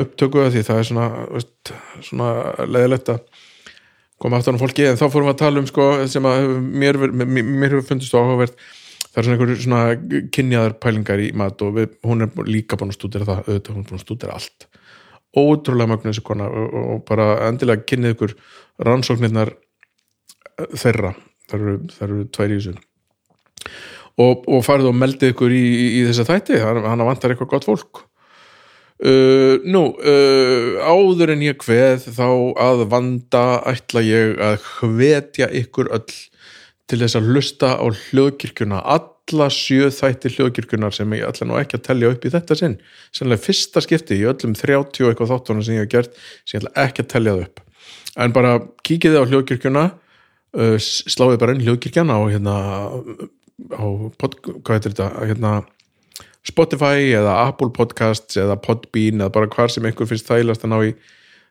[0.00, 1.72] upptöku af því það er svona, veist,
[2.06, 2.32] svona
[2.70, 3.24] leðilegt að
[4.22, 7.00] koma aftur á fólki, en þá fórum við að tala um sko, sem að mér,
[7.10, 8.54] mér, mér hefur fundist áhugavert,
[9.08, 12.92] það er svona einhverju svona kynjaðar pælingar í mat og við, hún er líka búin
[12.92, 14.68] að stúdera það, auðvitað hún er búin að stúdera allt
[15.36, 18.36] ótrúlega mögnu þessi kona og, og bara endilega kynnið ykkur
[18.86, 19.54] rannsóknirnar
[20.74, 21.14] þeirra.
[21.50, 21.74] Það eru,
[22.06, 22.76] eru tvær í þessu.
[24.20, 26.60] Og, og farið og meldið ykkur í, í, í þessa þætti.
[26.62, 28.04] Hann vantar eitthvað gott fólk.
[29.00, 32.26] Uh, nú uh, áður en ég hveð þá
[32.60, 36.10] að vanda ætla ég að hvetja ykkur öll
[36.90, 39.19] til þess að hlusta á hljóðkirkjuna alla
[39.54, 42.76] sjö þætti hljóðkirkjunar sem ég ætla nú ekki að tellja upp í þetta sinn.
[43.14, 46.64] Sannlega fyrsta skipti í öllum 30 og eitthvað þáttunum sem ég hef gert sem ég
[46.64, 47.64] ætla ekki að tellja það upp.
[48.20, 48.54] En bara
[48.86, 52.56] kíkið þið á hljóðkirkjuna uh, sláðið bara inn hljóðkirkjana á hérna
[53.70, 53.86] á
[54.18, 55.54] pod, hvað heitir þetta hérna
[56.46, 60.78] Spotify eða Apple Podcasts eða Podbean eða bara hvar sem einhver finnst þælast að ná
[60.88, 60.94] í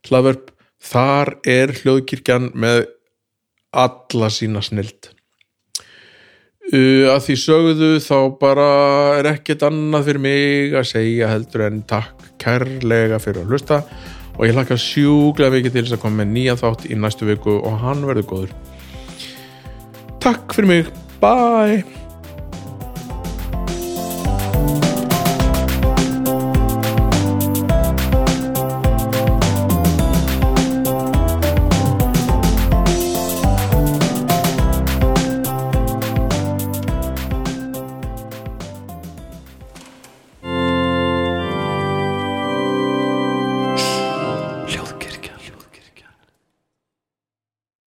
[0.10, 0.50] hlaðvörp
[0.82, 2.88] þar er hljóðkirkjan með
[3.76, 5.12] alla sína snild
[6.70, 8.70] Uh, að því sögðu þá bara
[9.18, 13.84] er ekkert annað fyrir mig að segja heldur en takk kærlega fyrir að hlusta.
[14.38, 17.58] Og ég hlakka sjúklega mikið til þess að koma með nýja þátt í næstu viku
[17.60, 18.58] og hann verður góður.
[20.24, 20.94] Takk fyrir mig,
[21.24, 21.99] bye